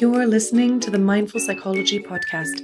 You're 0.00 0.26
listening 0.26 0.80
to 0.80 0.90
the 0.90 0.98
Mindful 0.98 1.40
Psychology 1.40 2.00
Podcast, 2.02 2.62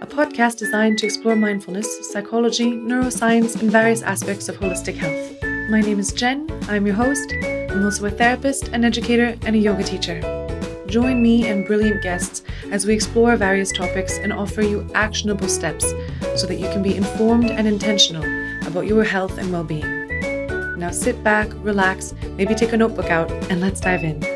a 0.00 0.06
podcast 0.06 0.56
designed 0.56 0.96
to 0.96 1.04
explore 1.04 1.36
mindfulness, 1.36 2.10
psychology, 2.10 2.72
neuroscience, 2.72 3.60
and 3.60 3.70
various 3.70 4.00
aspects 4.00 4.48
of 4.48 4.56
holistic 4.56 4.94
health. 4.94 5.36
My 5.68 5.82
name 5.82 5.98
is 5.98 6.14
Jen. 6.14 6.48
I'm 6.66 6.86
your 6.86 6.94
host. 6.94 7.30
I'm 7.44 7.84
also 7.84 8.06
a 8.06 8.10
therapist, 8.10 8.68
an 8.68 8.86
educator, 8.86 9.36
and 9.44 9.54
a 9.54 9.58
yoga 9.58 9.84
teacher. 9.84 10.22
Join 10.86 11.22
me 11.22 11.46
and 11.46 11.66
brilliant 11.66 12.02
guests 12.02 12.42
as 12.70 12.86
we 12.86 12.94
explore 12.94 13.36
various 13.36 13.70
topics 13.70 14.16
and 14.16 14.32
offer 14.32 14.62
you 14.62 14.90
actionable 14.94 15.48
steps 15.48 15.90
so 16.36 16.46
that 16.46 16.58
you 16.58 16.70
can 16.70 16.82
be 16.82 16.96
informed 16.96 17.50
and 17.50 17.68
intentional 17.68 18.24
about 18.66 18.86
your 18.86 19.04
health 19.04 19.36
and 19.36 19.52
well 19.52 19.62
being. 19.62 20.08
Now 20.78 20.90
sit 20.90 21.22
back, 21.22 21.50
relax, 21.56 22.14
maybe 22.38 22.54
take 22.54 22.72
a 22.72 22.78
notebook 22.78 23.10
out, 23.10 23.30
and 23.50 23.60
let's 23.60 23.78
dive 23.78 24.04
in. 24.04 24.27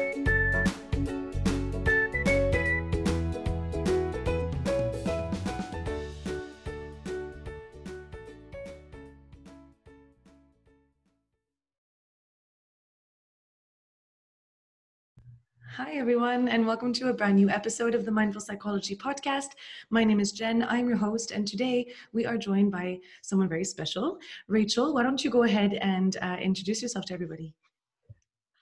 Everyone, 16.23 16.47
and 16.47 16.65
welcome 16.65 16.93
to 16.93 17.09
a 17.09 17.13
brand 17.13 17.35
new 17.35 17.51
episode 17.51 17.97
of 17.97 18.05
the 18.05 18.11
Mindful 18.13 18.41
Psychology 18.41 18.95
Podcast. 18.95 19.49
My 19.91 20.05
name 20.05 20.21
is 20.21 20.31
Jen. 20.31 20.63
I'm 20.69 20.89
your 20.89 20.97
host, 20.97 21.33
and 21.33 21.49
today 21.49 21.93
we 22.13 22.25
are 22.25 22.39
joined 22.39 22.71
by 22.71 23.01
someone 23.23 23.49
very 23.49 23.65
special. 23.65 24.19
Rachel, 24.47 24.95
why 24.95 25.03
don't 25.03 25.25
you 25.25 25.31
go 25.31 25.43
ahead 25.43 25.73
and 25.73 26.17
uh, 26.23 26.37
introduce 26.41 26.81
yourself 26.81 27.07
to 27.07 27.15
everybody? 27.15 27.57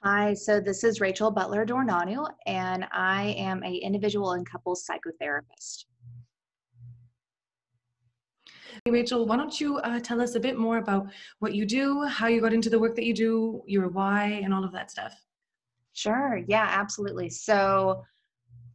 Hi, 0.02 0.32
so 0.32 0.58
this 0.58 0.84
is 0.84 1.02
Rachel 1.02 1.30
Butler 1.30 1.66
Dorneanu, 1.66 2.26
and 2.46 2.86
I 2.92 3.34
am 3.36 3.62
a 3.62 3.74
individual 3.74 4.32
and 4.32 4.48
couples 4.48 4.88
psychotherapist. 4.88 5.84
Hey, 8.86 8.90
Rachel, 8.90 9.26
why 9.26 9.36
don't 9.36 9.60
you 9.60 9.76
uh, 9.80 10.00
tell 10.00 10.22
us 10.22 10.34
a 10.34 10.40
bit 10.40 10.58
more 10.58 10.78
about 10.78 11.08
what 11.40 11.54
you 11.54 11.66
do, 11.66 12.04
how 12.04 12.26
you 12.26 12.40
got 12.40 12.54
into 12.54 12.70
the 12.70 12.78
work 12.78 12.96
that 12.96 13.04
you 13.04 13.12
do, 13.12 13.62
your 13.66 13.88
why, 13.88 14.40
and 14.42 14.54
all 14.54 14.64
of 14.64 14.72
that 14.72 14.90
stuff? 14.90 15.12
Sure. 16.00 16.40
Yeah, 16.48 16.66
absolutely. 16.66 17.28
So, 17.28 18.02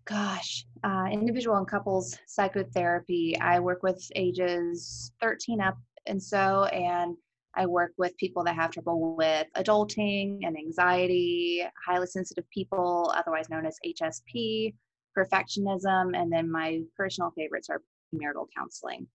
gosh, 0.06 0.64
uh, 0.84 1.06
individual 1.12 1.56
and 1.58 1.68
couples 1.68 2.16
psychotherapy. 2.28 3.36
I 3.42 3.60
work 3.60 3.82
with 3.82 4.00
ages 4.16 5.12
13 5.24 5.60
up 5.60 5.76
and 6.06 6.22
so, 6.22 6.66
and 6.66 7.18
I 7.56 7.66
work 7.66 7.94
with 7.98 8.16
people 8.18 8.44
that 8.44 8.54
have 8.54 8.70
trouble 8.70 9.16
with 9.16 9.48
adulting 9.58 10.46
and 10.46 10.56
anxiety, 10.56 11.64
highly 11.84 12.06
sensitive 12.06 12.48
people, 12.52 13.12
otherwise 13.18 13.50
known 13.50 13.66
as 13.66 13.80
HSP, 13.84 14.76
perfectionism, 15.18 16.16
and 16.16 16.32
then 16.32 16.52
my 16.52 16.82
personal 16.96 17.32
favorites 17.32 17.72
are 17.72 17.82
marital 18.14 18.48
counseling. 18.56 19.08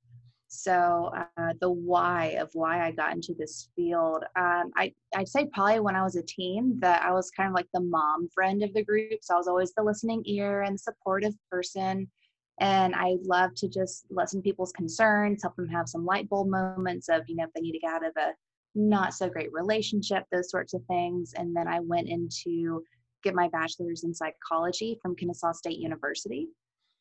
So 0.53 1.13
uh, 1.17 1.53
the 1.61 1.71
why 1.71 2.37
of 2.41 2.51
why 2.55 2.85
I 2.85 2.91
got 2.91 3.13
into 3.13 3.35
this 3.39 3.69
field, 3.77 4.25
um, 4.35 4.73
I 4.77 4.93
I'd 5.15 5.29
say 5.29 5.47
probably 5.53 5.79
when 5.79 5.95
I 5.95 6.03
was 6.03 6.17
a 6.17 6.23
teen 6.23 6.77
that 6.81 7.03
I 7.03 7.13
was 7.13 7.31
kind 7.31 7.49
of 7.49 7.55
like 7.55 7.69
the 7.73 7.81
mom 7.81 8.29
friend 8.35 8.65
of 8.65 8.75
the 8.75 8.83
group. 8.83 9.21
So 9.23 9.35
I 9.35 9.39
was 9.39 9.47
always 9.47 9.73
the 9.73 9.85
listening 9.85 10.23
ear 10.27 10.63
and 10.63 10.79
supportive 10.79 11.35
person, 11.53 12.11
and 12.59 12.97
I 12.97 13.15
love 13.23 13.55
to 13.59 13.69
just 13.69 14.07
listen 14.11 14.41
to 14.41 14.43
people's 14.43 14.73
concerns, 14.73 15.43
help 15.43 15.55
them 15.55 15.69
have 15.69 15.89
some 15.89 16.05
light 16.05 16.29
bulb 16.29 16.49
moments 16.49 17.09
of 17.09 17.23
you 17.29 17.37
know 17.37 17.45
if 17.45 17.53
they 17.55 17.61
need 17.61 17.73
to 17.73 17.79
get 17.79 17.93
out 17.93 18.05
of 18.05 18.13
a 18.17 18.33
not 18.75 19.15
so 19.15 19.29
great 19.29 19.53
relationship, 19.53 20.25
those 20.33 20.51
sorts 20.51 20.75
of 20.75 20.85
things. 20.87 21.33
And 21.37 21.55
then 21.55 21.69
I 21.69 21.79
went 21.79 22.09
into 22.09 22.83
get 23.23 23.35
my 23.37 23.49
bachelor's 23.49 24.03
in 24.03 24.15
psychology 24.15 24.99
from 25.01 25.15
Kennesaw 25.15 25.53
State 25.53 25.79
University. 25.79 26.49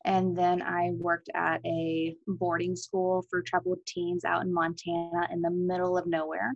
And 0.05 0.37
then 0.37 0.61
I 0.61 0.91
worked 0.91 1.29
at 1.35 1.61
a 1.65 2.15
boarding 2.25 2.75
school 2.75 3.25
for 3.29 3.41
troubled 3.41 3.79
teens 3.85 4.23
out 4.23 4.43
in 4.43 4.53
Montana 4.53 5.27
in 5.31 5.41
the 5.41 5.51
middle 5.51 5.97
of 5.97 6.07
nowhere. 6.07 6.53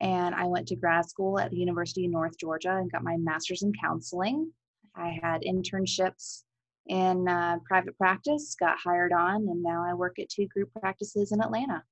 And 0.00 0.34
I 0.34 0.44
went 0.44 0.68
to 0.68 0.76
grad 0.76 1.08
school 1.08 1.40
at 1.40 1.50
the 1.50 1.56
University 1.56 2.04
of 2.04 2.12
North 2.12 2.38
Georgia 2.38 2.76
and 2.76 2.90
got 2.90 3.02
my 3.02 3.16
master's 3.16 3.62
in 3.62 3.72
counseling. 3.82 4.52
I 4.94 5.18
had 5.20 5.42
internships 5.42 6.44
in 6.86 7.28
uh, 7.28 7.58
private 7.66 7.96
practice, 7.98 8.56
got 8.58 8.78
hired 8.78 9.12
on, 9.12 9.48
and 9.48 9.62
now 9.62 9.84
I 9.86 9.94
work 9.94 10.18
at 10.18 10.28
two 10.28 10.46
group 10.46 10.70
practices 10.80 11.32
in 11.32 11.40
Atlanta. 11.42 11.82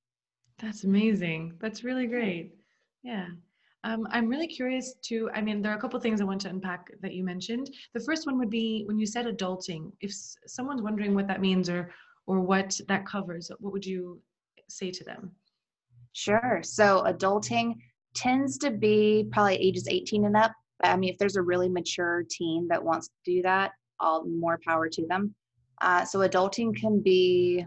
That's 0.59 0.85
amazing. 0.85 1.55
That's 1.61 1.85
really 1.85 2.07
great. 2.07 2.55
Yeah. 3.03 3.27
Um, 3.87 4.05
I'm 4.11 4.29
really 4.29 4.49
curious 4.49 4.95
to, 5.03 5.31
I 5.33 5.41
mean, 5.41 5.63
there 5.63 5.71
are 5.71 5.77
a 5.77 5.81
couple 5.81 6.01
things 6.01 6.21
I 6.21 6.25
want 6.25 6.41
to 6.41 6.49
unpack 6.49 6.91
that 7.03 7.15
you 7.15 7.23
mentioned. 7.23 7.71
The 7.95 8.01
first 8.01 8.27
one 8.27 8.37
would 8.37 8.51
be 8.51 8.83
when 8.87 8.99
you 8.99 9.07
said 9.07 9.27
adulting, 9.27 9.93
if 10.01 10.13
someone's 10.45 10.83
wondering 10.83 11.15
what 11.15 11.29
that 11.29 11.41
means 11.41 11.71
or, 11.71 11.93
or 12.27 12.41
what 12.41 12.81
that 12.89 13.07
covers, 13.07 13.49
what 13.61 13.73
would 13.73 13.87
you 13.87 14.21
say 14.69 14.91
to 14.91 15.05
them? 15.05 15.31
Sure. 16.15 16.63
So 16.65 17.05
adulting 17.07 17.75
tends 18.13 18.59
to 18.59 18.73
be 18.73 19.29
probably 19.31 19.55
ages 19.55 19.87
18 19.87 20.25
and 20.25 20.37
up. 20.37 20.51
But 20.81 20.89
I 20.89 20.97
mean, 20.97 21.11
if 21.11 21.19
there's 21.19 21.37
a 21.37 21.43
really 21.43 21.69
mature 21.69 22.25
teen 22.29 22.67
that 22.67 22.83
wants 22.83 23.07
to 23.07 23.15
do 23.25 23.41
that, 23.43 23.71
all 24.01 24.25
more 24.25 24.59
power 24.67 24.89
to 24.89 25.07
them. 25.07 25.33
Uh, 25.81 26.05
so 26.05 26.29
adulting 26.29 26.75
can 26.75 27.01
be, 27.01 27.65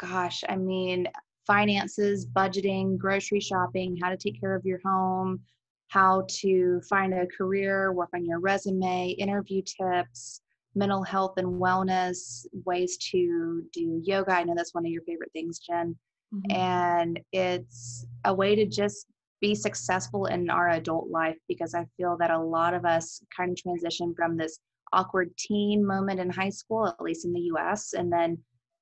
gosh, 0.00 0.42
I 0.48 0.56
mean, 0.56 1.06
finances, 1.46 2.26
budgeting, 2.26 2.98
grocery 2.98 3.40
shopping, 3.40 3.96
how 4.02 4.10
to 4.10 4.16
take 4.16 4.40
care 4.40 4.56
of 4.56 4.64
your 4.64 4.80
home, 4.84 5.40
how 5.90 6.24
to 6.28 6.80
find 6.88 7.12
a 7.12 7.26
career, 7.26 7.92
work 7.92 8.10
on 8.14 8.24
your 8.24 8.38
resume, 8.38 9.10
interview 9.18 9.60
tips, 9.60 10.40
mental 10.76 11.02
health 11.02 11.34
and 11.36 11.60
wellness, 11.60 12.46
ways 12.64 12.96
to 13.10 13.62
do 13.72 14.00
yoga. 14.04 14.32
I 14.32 14.44
know 14.44 14.54
that's 14.56 14.72
one 14.72 14.86
of 14.86 14.92
your 14.92 15.02
favorite 15.02 15.32
things, 15.32 15.58
Jen. 15.58 15.96
Mm-hmm. 16.32 16.56
And 16.56 17.20
it's 17.32 18.06
a 18.24 18.32
way 18.32 18.54
to 18.54 18.66
just 18.66 19.06
be 19.40 19.52
successful 19.52 20.26
in 20.26 20.48
our 20.48 20.70
adult 20.70 21.10
life 21.10 21.38
because 21.48 21.74
I 21.74 21.86
feel 21.96 22.16
that 22.20 22.30
a 22.30 22.38
lot 22.38 22.72
of 22.72 22.84
us 22.84 23.20
kind 23.36 23.50
of 23.50 23.56
transition 23.56 24.14
from 24.16 24.36
this 24.36 24.60
awkward 24.92 25.36
teen 25.36 25.84
moment 25.84 26.20
in 26.20 26.30
high 26.30 26.50
school, 26.50 26.86
at 26.86 27.00
least 27.00 27.24
in 27.24 27.32
the 27.32 27.50
US, 27.56 27.94
and 27.94 28.12
then 28.12 28.38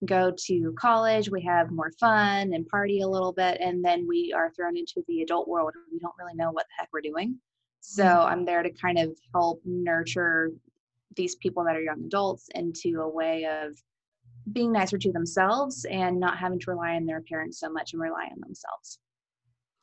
go 0.07 0.33
to 0.47 0.75
college, 0.79 1.31
we 1.31 1.43
have 1.43 1.71
more 1.71 1.91
fun 1.99 2.53
and 2.53 2.67
party 2.69 3.01
a 3.01 3.09
little 3.09 3.33
bit, 3.33 3.59
and 3.61 3.85
then 3.85 4.07
we 4.07 4.33
are 4.35 4.51
thrown 4.51 4.77
into 4.77 5.03
the 5.09 5.23
adult 5.23 5.49
world. 5.49 5.73
We 5.93 5.99
don't 5.99 6.15
really 6.19 6.35
know 6.35 6.51
what 6.51 6.67
the 6.67 6.75
heck 6.79 6.89
we're 6.93 7.01
doing. 7.01 7.39
So 7.81 8.05
mm-hmm. 8.05 8.33
I'm 8.33 8.45
there 8.45 8.63
to 8.63 8.71
kind 8.71 8.99
of 8.99 9.17
help 9.35 9.61
nurture 9.65 10.53
these 11.17 11.37
people 11.37 11.65
that 11.65 11.77
are 11.77 11.81
young 11.81 12.05
adults 12.05 12.49
into 12.55 13.01
a 13.01 13.09
way 13.09 13.45
of 13.45 13.77
being 14.53 14.73
nicer 14.73 14.99
to 14.99 15.13
themselves 15.13 15.85
and 15.91 16.19
not 16.19 16.39
having 16.39 16.59
to 16.61 16.71
rely 16.71 16.95
on 16.95 17.07
their 17.07 17.23
parents 17.23 17.59
so 17.59 17.69
much 17.69 17.93
and 17.93 18.01
rely 18.01 18.29
on 18.31 18.41
themselves. 18.41 18.99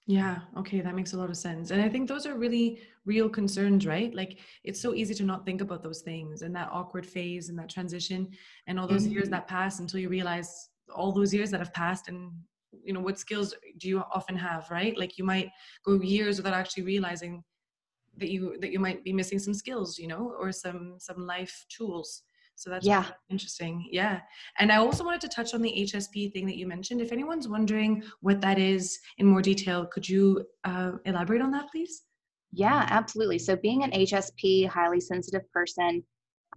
Yeah, 0.07 0.39
okay, 0.55 0.81
that 0.81 0.93
makes 0.93 1.13
a 1.13 1.17
lot 1.17 1.31
of 1.31 1.37
sense. 1.37 1.71
And 1.71 1.81
I 1.81 1.89
think 1.89 2.07
those 2.07 2.27
are 2.27 2.35
really 2.35 2.79
real 3.05 3.27
concerns, 3.27 3.87
right? 3.87 4.13
Like 4.13 4.37
it's 4.63 4.79
so 4.79 4.93
easy 4.93 5.15
to 5.15 5.23
not 5.23 5.45
think 5.45 5.61
about 5.61 5.81
those 5.81 6.01
things 6.01 6.43
and 6.43 6.55
that 6.55 6.69
awkward 6.71 7.05
phase 7.05 7.49
and 7.49 7.57
that 7.57 7.69
transition 7.69 8.29
and 8.67 8.79
all 8.79 8.87
those 8.87 9.03
mm-hmm. 9.03 9.13
years 9.13 9.29
that 9.29 9.47
pass 9.47 9.79
until 9.79 9.99
you 9.99 10.09
realize 10.09 10.69
all 10.93 11.11
those 11.11 11.33
years 11.33 11.49
that 11.49 11.59
have 11.59 11.73
passed 11.73 12.07
and 12.07 12.31
you 12.83 12.93
know 12.93 12.99
what 12.99 13.17
skills 13.17 13.55
do 13.79 13.87
you 13.87 14.03
often 14.13 14.35
have, 14.35 14.69
right? 14.69 14.95
Like 14.95 15.17
you 15.17 15.23
might 15.23 15.49
go 15.83 15.99
years 15.99 16.37
without 16.37 16.53
actually 16.53 16.83
realizing 16.83 17.43
that 18.17 18.29
you 18.29 18.57
that 18.59 18.71
you 18.71 18.79
might 18.79 19.03
be 19.03 19.11
missing 19.13 19.39
some 19.39 19.55
skills, 19.55 19.97
you 19.97 20.07
know, 20.07 20.35
or 20.39 20.51
some 20.51 20.95
some 20.99 21.25
life 21.25 21.65
tools. 21.69 22.21
So 22.55 22.69
that's 22.69 22.85
yeah. 22.85 23.05
interesting. 23.29 23.87
Yeah. 23.91 24.21
And 24.59 24.71
I 24.71 24.77
also 24.77 25.03
wanted 25.03 25.21
to 25.21 25.27
touch 25.27 25.53
on 25.53 25.61
the 25.61 25.71
HSP 25.71 26.31
thing 26.31 26.45
that 26.47 26.57
you 26.57 26.67
mentioned. 26.67 27.01
If 27.01 27.11
anyone's 27.11 27.47
wondering 27.47 28.03
what 28.21 28.41
that 28.41 28.57
is 28.57 28.97
in 29.17 29.25
more 29.25 29.41
detail, 29.41 29.85
could 29.85 30.07
you 30.07 30.45
uh, 30.63 30.93
elaborate 31.05 31.41
on 31.41 31.51
that, 31.51 31.69
please? 31.71 32.03
Yeah, 32.51 32.87
absolutely. 32.89 33.39
So, 33.39 33.57
being 33.57 33.83
an 33.83 33.91
HSP, 33.91 34.67
highly 34.67 35.01
sensitive 35.01 35.41
person, 35.51 36.01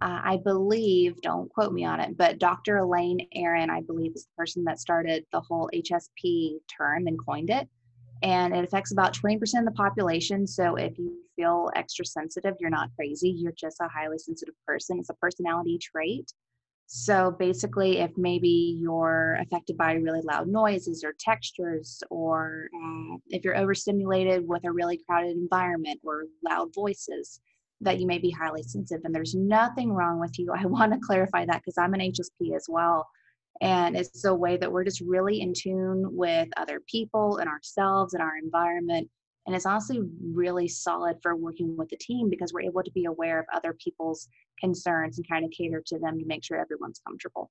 uh, 0.01 0.21
I 0.23 0.37
believe, 0.45 1.19
don't 1.21 1.49
quote 1.49 1.73
me 1.73 1.83
on 1.83 1.99
it, 1.99 2.15
but 2.15 2.39
Dr. 2.39 2.77
Elaine 2.77 3.27
Aron, 3.35 3.69
I 3.69 3.81
believe, 3.81 4.13
is 4.15 4.23
the 4.23 4.41
person 4.41 4.63
that 4.63 4.79
started 4.79 5.25
the 5.33 5.41
whole 5.41 5.69
HSP 5.73 6.59
term 6.77 7.07
and 7.07 7.17
coined 7.25 7.49
it 7.49 7.67
and 8.21 8.55
it 8.55 8.63
affects 8.63 8.91
about 8.91 9.13
20% 9.13 9.39
of 9.59 9.65
the 9.65 9.71
population. 9.71 10.45
So 10.45 10.75
if 10.75 10.97
you 10.97 11.17
feel 11.39 11.71
extra 11.75 12.05
sensitive, 12.05 12.55
you're 12.59 12.69
not 12.69 12.89
crazy, 12.95 13.29
you're 13.29 13.53
just 13.53 13.77
a 13.79 13.87
highly 13.87 14.17
sensitive 14.17 14.55
person. 14.67 14.99
It's 14.99 15.09
a 15.09 15.13
personality 15.15 15.79
trait. 15.79 16.31
So 16.91 17.35
basically, 17.37 17.99
if 17.99 18.11
maybe 18.17 18.75
you're 18.81 19.37
affected 19.39 19.77
by 19.77 19.93
really 19.93 20.21
loud 20.21 20.47
noises 20.47 21.03
or 21.03 21.13
textures, 21.19 22.01
or 22.09 22.67
uh, 22.73 23.17
if 23.27 23.43
you're 23.43 23.55
overstimulated 23.55 24.47
with 24.47 24.65
a 24.65 24.71
really 24.71 24.99
crowded 25.07 25.37
environment 25.37 25.99
or 26.03 26.23
loud 26.43 26.73
voices, 26.73 27.39
that 27.81 27.99
you 27.99 28.07
may 28.07 28.17
be 28.17 28.31
highly 28.31 28.63
sensitive. 28.63 29.05
And 29.05 29.13
there's 29.13 29.35
nothing 29.35 29.93
wrong 29.93 30.19
with 30.19 30.37
you. 30.39 30.51
I 30.57 30.65
want 30.65 30.91
to 30.93 30.99
clarify 30.99 31.45
that 31.45 31.61
because 31.61 31.77
I'm 31.77 31.93
an 31.93 32.01
HSP 32.01 32.55
as 32.55 32.65
well. 32.67 33.07
And 33.61 33.95
it's 33.95 34.25
a 34.25 34.33
way 34.33 34.57
that 34.57 34.71
we're 34.71 34.85
just 34.85 35.01
really 35.01 35.41
in 35.41 35.53
tune 35.53 36.15
with 36.15 36.47
other 36.57 36.81
people 36.87 37.37
and 37.37 37.49
ourselves 37.49 38.13
and 38.13 38.23
our 38.23 38.37
environment 38.41 39.09
And 39.49 39.55
it's 39.55 39.65
honestly 39.65 39.99
really 40.21 40.67
solid 40.67 41.17
for 41.23 41.35
working 41.35 41.75
with 41.75 41.89
the 41.89 41.97
team 41.97 42.29
because 42.29 42.53
we're 42.53 42.61
able 42.61 42.83
to 42.83 42.91
be 42.91 43.05
aware 43.05 43.39
of 43.39 43.47
other 43.51 43.73
people's 43.83 44.27
concerns 44.59 45.17
and 45.17 45.27
kind 45.27 45.43
of 45.43 45.49
cater 45.49 45.81
to 45.87 45.97
them 45.97 46.19
to 46.19 46.25
make 46.27 46.43
sure 46.43 46.59
everyone's 46.59 47.01
comfortable. 47.03 47.49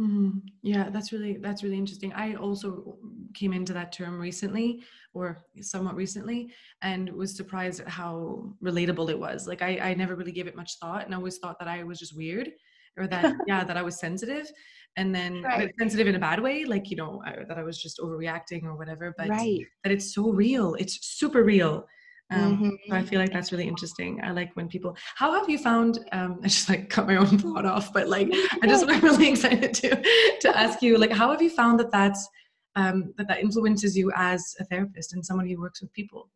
Mm-hmm. 0.00 0.38
Yeah, 0.62 0.88
that's 0.88 1.12
really 1.12 1.36
that's 1.36 1.62
really 1.62 1.76
interesting. 1.76 2.14
I 2.14 2.36
also 2.36 2.96
came 3.34 3.52
into 3.52 3.74
that 3.74 3.92
term 3.92 4.18
recently, 4.18 4.82
or 5.12 5.44
somewhat 5.60 5.94
recently, 5.94 6.54
and 6.80 7.12
was 7.12 7.36
surprised 7.36 7.80
at 7.80 7.88
how 7.90 8.54
relatable 8.64 9.10
it 9.10 9.18
was. 9.18 9.46
Like 9.46 9.60
I, 9.60 9.78
I 9.78 9.92
never 9.92 10.14
really 10.14 10.32
gave 10.32 10.46
it 10.46 10.56
much 10.56 10.78
thought, 10.80 11.04
and 11.04 11.12
I 11.12 11.18
always 11.18 11.36
thought 11.36 11.58
that 11.58 11.68
I 11.68 11.82
was 11.82 11.98
just 11.98 12.16
weird, 12.16 12.50
or 12.96 13.06
that 13.08 13.34
yeah, 13.46 13.62
that 13.62 13.76
I 13.76 13.82
was 13.82 13.98
sensitive, 13.98 14.50
and 14.96 15.14
then 15.14 15.42
right. 15.42 15.72
sensitive 15.78 16.06
in 16.06 16.14
a 16.14 16.18
bad 16.18 16.40
way, 16.40 16.64
like 16.64 16.90
you 16.90 16.96
know 16.96 17.22
I, 17.24 17.44
that 17.48 17.58
I 17.58 17.62
was 17.62 17.80
just 17.80 17.98
overreacting 17.98 18.64
or 18.64 18.76
whatever. 18.76 19.14
But 19.16 19.28
right. 19.28 19.66
that 19.84 19.92
it's 19.92 20.14
so 20.14 20.30
real, 20.30 20.74
it's 20.74 20.98
super 21.06 21.44
real, 21.44 21.86
um, 22.30 22.56
mm-hmm. 22.56 22.70
so 22.88 22.96
I 22.96 23.02
feel 23.02 23.20
like 23.20 23.32
that's 23.32 23.52
really 23.52 23.68
interesting. 23.68 24.20
I 24.22 24.32
like 24.32 24.50
when 24.54 24.68
people. 24.68 24.96
How 25.14 25.32
have 25.32 25.48
you 25.48 25.58
found? 25.58 26.00
Um, 26.12 26.40
I 26.44 26.48
just 26.48 26.68
like 26.68 26.90
cut 26.90 27.06
my 27.06 27.16
own 27.16 27.38
thought 27.38 27.64
off, 27.64 27.92
but 27.92 28.08
like 28.08 28.28
I 28.62 28.66
just 28.66 28.86
am 28.86 29.00
really 29.00 29.30
excited 29.30 29.74
to 29.74 30.02
to 30.40 30.56
ask 30.56 30.82
you 30.82 30.98
like 30.98 31.12
how 31.12 31.30
have 31.30 31.42
you 31.42 31.50
found 31.50 31.78
that 31.80 31.92
that's 31.92 32.28
um, 32.74 33.14
that 33.16 33.28
that 33.28 33.40
influences 33.40 33.96
you 33.96 34.12
as 34.16 34.54
a 34.60 34.64
therapist 34.64 35.14
and 35.14 35.24
someone 35.24 35.48
who 35.48 35.60
works 35.60 35.80
with 35.80 35.92
people? 35.92 36.28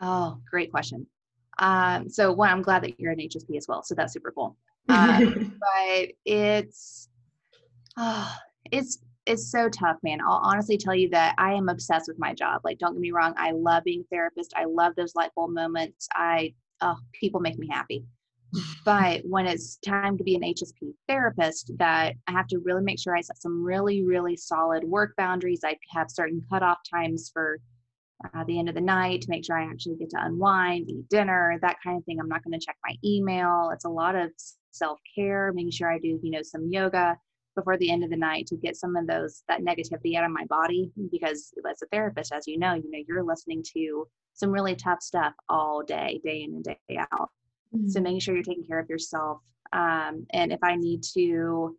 Oh, 0.00 0.38
great 0.50 0.70
question. 0.70 1.06
Um, 1.58 2.08
so 2.08 2.32
one, 2.32 2.50
I'm 2.50 2.62
glad 2.62 2.82
that 2.84 2.98
you're 2.98 3.12
an 3.12 3.18
HSP 3.18 3.56
as 3.56 3.66
well, 3.68 3.82
so 3.82 3.94
that's 3.94 4.12
super 4.12 4.32
cool. 4.32 4.56
Um, 4.88 5.56
but 5.60 6.08
it's 6.24 7.09
oh, 7.96 8.34
it's 8.70 8.98
it's 9.26 9.50
so 9.50 9.68
tough, 9.68 9.96
man. 10.02 10.20
I'll 10.20 10.40
honestly 10.42 10.76
tell 10.76 10.94
you 10.94 11.08
that 11.10 11.34
I 11.38 11.52
am 11.52 11.68
obsessed 11.68 12.08
with 12.08 12.18
my 12.18 12.34
job. 12.34 12.62
Like, 12.64 12.78
don't 12.78 12.94
get 12.94 13.00
me 13.00 13.12
wrong, 13.12 13.34
I 13.36 13.52
love 13.52 13.84
being 13.84 14.00
a 14.00 14.14
therapist. 14.14 14.52
I 14.56 14.64
love 14.64 14.94
those 14.96 15.14
light 15.14 15.30
bulb 15.36 15.52
moments. 15.52 16.08
I, 16.14 16.54
oh, 16.80 16.96
people 17.12 17.40
make 17.40 17.58
me 17.58 17.68
happy. 17.70 18.04
But 18.84 19.20
when 19.24 19.46
it's 19.46 19.76
time 19.76 20.18
to 20.18 20.24
be 20.24 20.34
an 20.34 20.42
HSP 20.42 20.92
therapist, 21.06 21.70
that 21.78 22.14
I 22.26 22.32
have 22.32 22.48
to 22.48 22.58
really 22.58 22.82
make 22.82 22.98
sure 22.98 23.16
I 23.16 23.20
set 23.20 23.40
some 23.40 23.62
really, 23.62 24.02
really 24.02 24.36
solid 24.36 24.82
work 24.82 25.14
boundaries. 25.16 25.60
I 25.64 25.76
have 25.92 26.10
certain 26.10 26.42
cutoff 26.50 26.78
times 26.92 27.30
for 27.32 27.60
uh, 28.34 28.42
the 28.44 28.58
end 28.58 28.68
of 28.68 28.74
the 28.74 28.80
night 28.80 29.20
to 29.20 29.30
make 29.30 29.44
sure 29.44 29.56
I 29.56 29.70
actually 29.70 29.96
get 29.96 30.10
to 30.10 30.24
unwind, 30.24 30.90
eat 30.90 31.08
dinner, 31.08 31.58
that 31.62 31.76
kind 31.84 31.96
of 31.96 32.04
thing. 32.04 32.18
I'm 32.18 32.28
not 32.28 32.42
going 32.42 32.58
to 32.58 32.64
check 32.64 32.76
my 32.84 32.96
email. 33.04 33.70
It's 33.72 33.84
a 33.84 33.88
lot 33.88 34.16
of 34.16 34.30
self 34.72 34.98
care, 35.14 35.52
making 35.54 35.70
sure 35.70 35.92
I 35.92 35.98
do, 35.98 36.18
you 36.20 36.30
know, 36.32 36.42
some 36.42 36.68
yoga 36.72 37.16
before 37.56 37.76
the 37.78 37.90
end 37.90 38.04
of 38.04 38.10
the 38.10 38.16
night 38.16 38.46
to 38.46 38.56
get 38.56 38.76
some 38.76 38.96
of 38.96 39.06
those 39.06 39.42
that 39.48 39.60
negativity 39.60 40.16
out 40.16 40.24
of 40.24 40.30
my 40.30 40.44
body 40.46 40.90
because 41.10 41.52
as 41.68 41.82
a 41.82 41.86
therapist 41.86 42.32
as 42.32 42.46
you 42.46 42.58
know 42.58 42.74
you 42.74 42.90
know 42.90 43.02
you're 43.06 43.22
listening 43.22 43.62
to 43.74 44.06
some 44.34 44.50
really 44.50 44.74
tough 44.74 45.02
stuff 45.02 45.34
all 45.48 45.82
day 45.82 46.20
day 46.24 46.42
in 46.42 46.54
and 46.54 46.64
day 46.64 46.98
out. 46.98 47.30
Mm-hmm. 47.74 47.88
so 47.88 48.00
making 48.00 48.20
sure 48.20 48.34
you're 48.34 48.42
taking 48.42 48.66
care 48.66 48.80
of 48.80 48.88
yourself. 48.88 49.38
Um, 49.72 50.26
and 50.30 50.52
if 50.52 50.58
i 50.62 50.74
need 50.74 51.04
to 51.14 51.76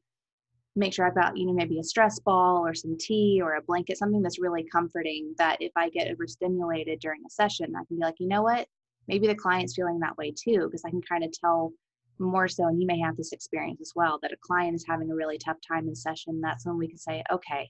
make 0.78 0.94
sure 0.94 1.06
i've 1.06 1.16
got 1.16 1.36
you 1.36 1.46
know 1.46 1.54
maybe 1.54 1.80
a 1.80 1.84
stress 1.84 2.20
ball 2.20 2.66
or 2.66 2.74
some 2.74 2.98
tea 2.98 3.42
or 3.44 3.56
a 3.56 3.62
blanket 3.62 3.98
something 3.98 4.22
that's 4.22 4.40
really 4.40 4.66
comforting 4.72 5.34
that 5.38 5.58
if 5.60 5.74
i 5.76 5.90
get 5.90 6.10
overstimulated 6.10 7.00
during 7.02 7.20
a 7.28 7.30
session 7.30 7.74
i 7.76 7.84
can 7.86 7.98
be 7.98 8.04
like 8.04 8.16
you 8.20 8.28
know 8.28 8.42
what? 8.44 8.68
Maybe 9.08 9.28
the 9.28 9.36
client's 9.36 9.76
feeling 9.76 10.00
that 10.00 10.18
way 10.18 10.32
too 10.32 10.68
because 10.68 10.84
i 10.86 10.90
can 10.90 11.02
kind 11.02 11.24
of 11.24 11.32
tell 11.34 11.74
more 12.22 12.48
so, 12.48 12.66
and 12.66 12.80
you 12.80 12.88
may 12.88 13.00
have 13.00 13.18
this 13.18 13.34
experience 13.34 13.82
as 13.82 13.94
well, 13.96 14.20
that 14.22 14.32
a 14.32 14.38
client 14.42 14.76
is 14.76 14.86
having 14.88 15.12
a 15.12 15.16
really 15.16 15.38
tough 15.38 15.58
time 15.68 15.88
in 15.88 15.96
session, 15.96 16.42
that's 16.42 16.66
when 16.66 16.78
we 16.78 16.88
can 16.88 16.98
say, 16.98 17.24
okay, 17.32 17.70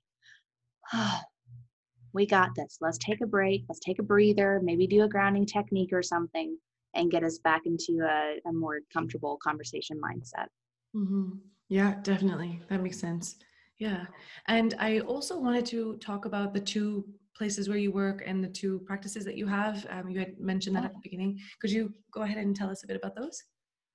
we 2.14 2.26
got 2.26 2.50
this. 2.56 2.78
Let's 2.82 2.98
take 2.98 3.22
a 3.22 3.28
break. 3.28 3.64
Let's 3.70 3.80
take 3.80 4.00
a 4.00 4.04
breather, 4.04 4.60
maybe 4.64 4.88
do 4.88 5.04
a 5.04 5.10
grounding 5.10 5.46
technique 5.46 5.94
or 5.94 6.04
something, 6.04 6.58
and 6.94 7.12
get 7.12 7.24
us 7.24 7.40
back 7.40 7.62
into 7.66 8.06
a, 8.06 8.40
a 8.48 8.54
more 8.54 8.80
comfortable 8.94 9.38
conversation 9.44 10.00
mindset. 10.04 10.48
Mm-hmm. 10.96 11.38
Yeah, 11.70 11.96
definitely. 12.04 12.62
That 12.70 12.84
makes 12.84 13.00
sense. 13.00 13.38
Yeah. 13.80 14.06
And 14.48 14.76
I 14.78 15.00
also 15.00 15.40
wanted 15.40 15.66
to 15.68 15.96
talk 15.98 16.26
about 16.26 16.54
the 16.54 16.60
two 16.60 17.06
places 17.36 17.70
where 17.70 17.78
you 17.78 17.92
work 17.92 18.22
and 18.26 18.44
the 18.44 18.50
two 18.50 18.80
practices 18.86 19.26
that 19.26 19.38
you 19.38 19.48
have. 19.48 19.88
Um, 19.90 20.10
you 20.10 20.20
had 20.20 20.40
mentioned 20.40 20.76
that 20.76 20.86
at 20.86 20.94
the 20.94 21.00
beginning. 21.02 21.40
Could 21.60 21.72
you 21.72 21.94
go 22.14 22.22
ahead 22.22 22.38
and 22.38 22.56
tell 22.56 22.70
us 22.70 22.84
a 22.84 22.88
bit 22.88 22.98
about 22.98 23.16
those? 23.16 23.42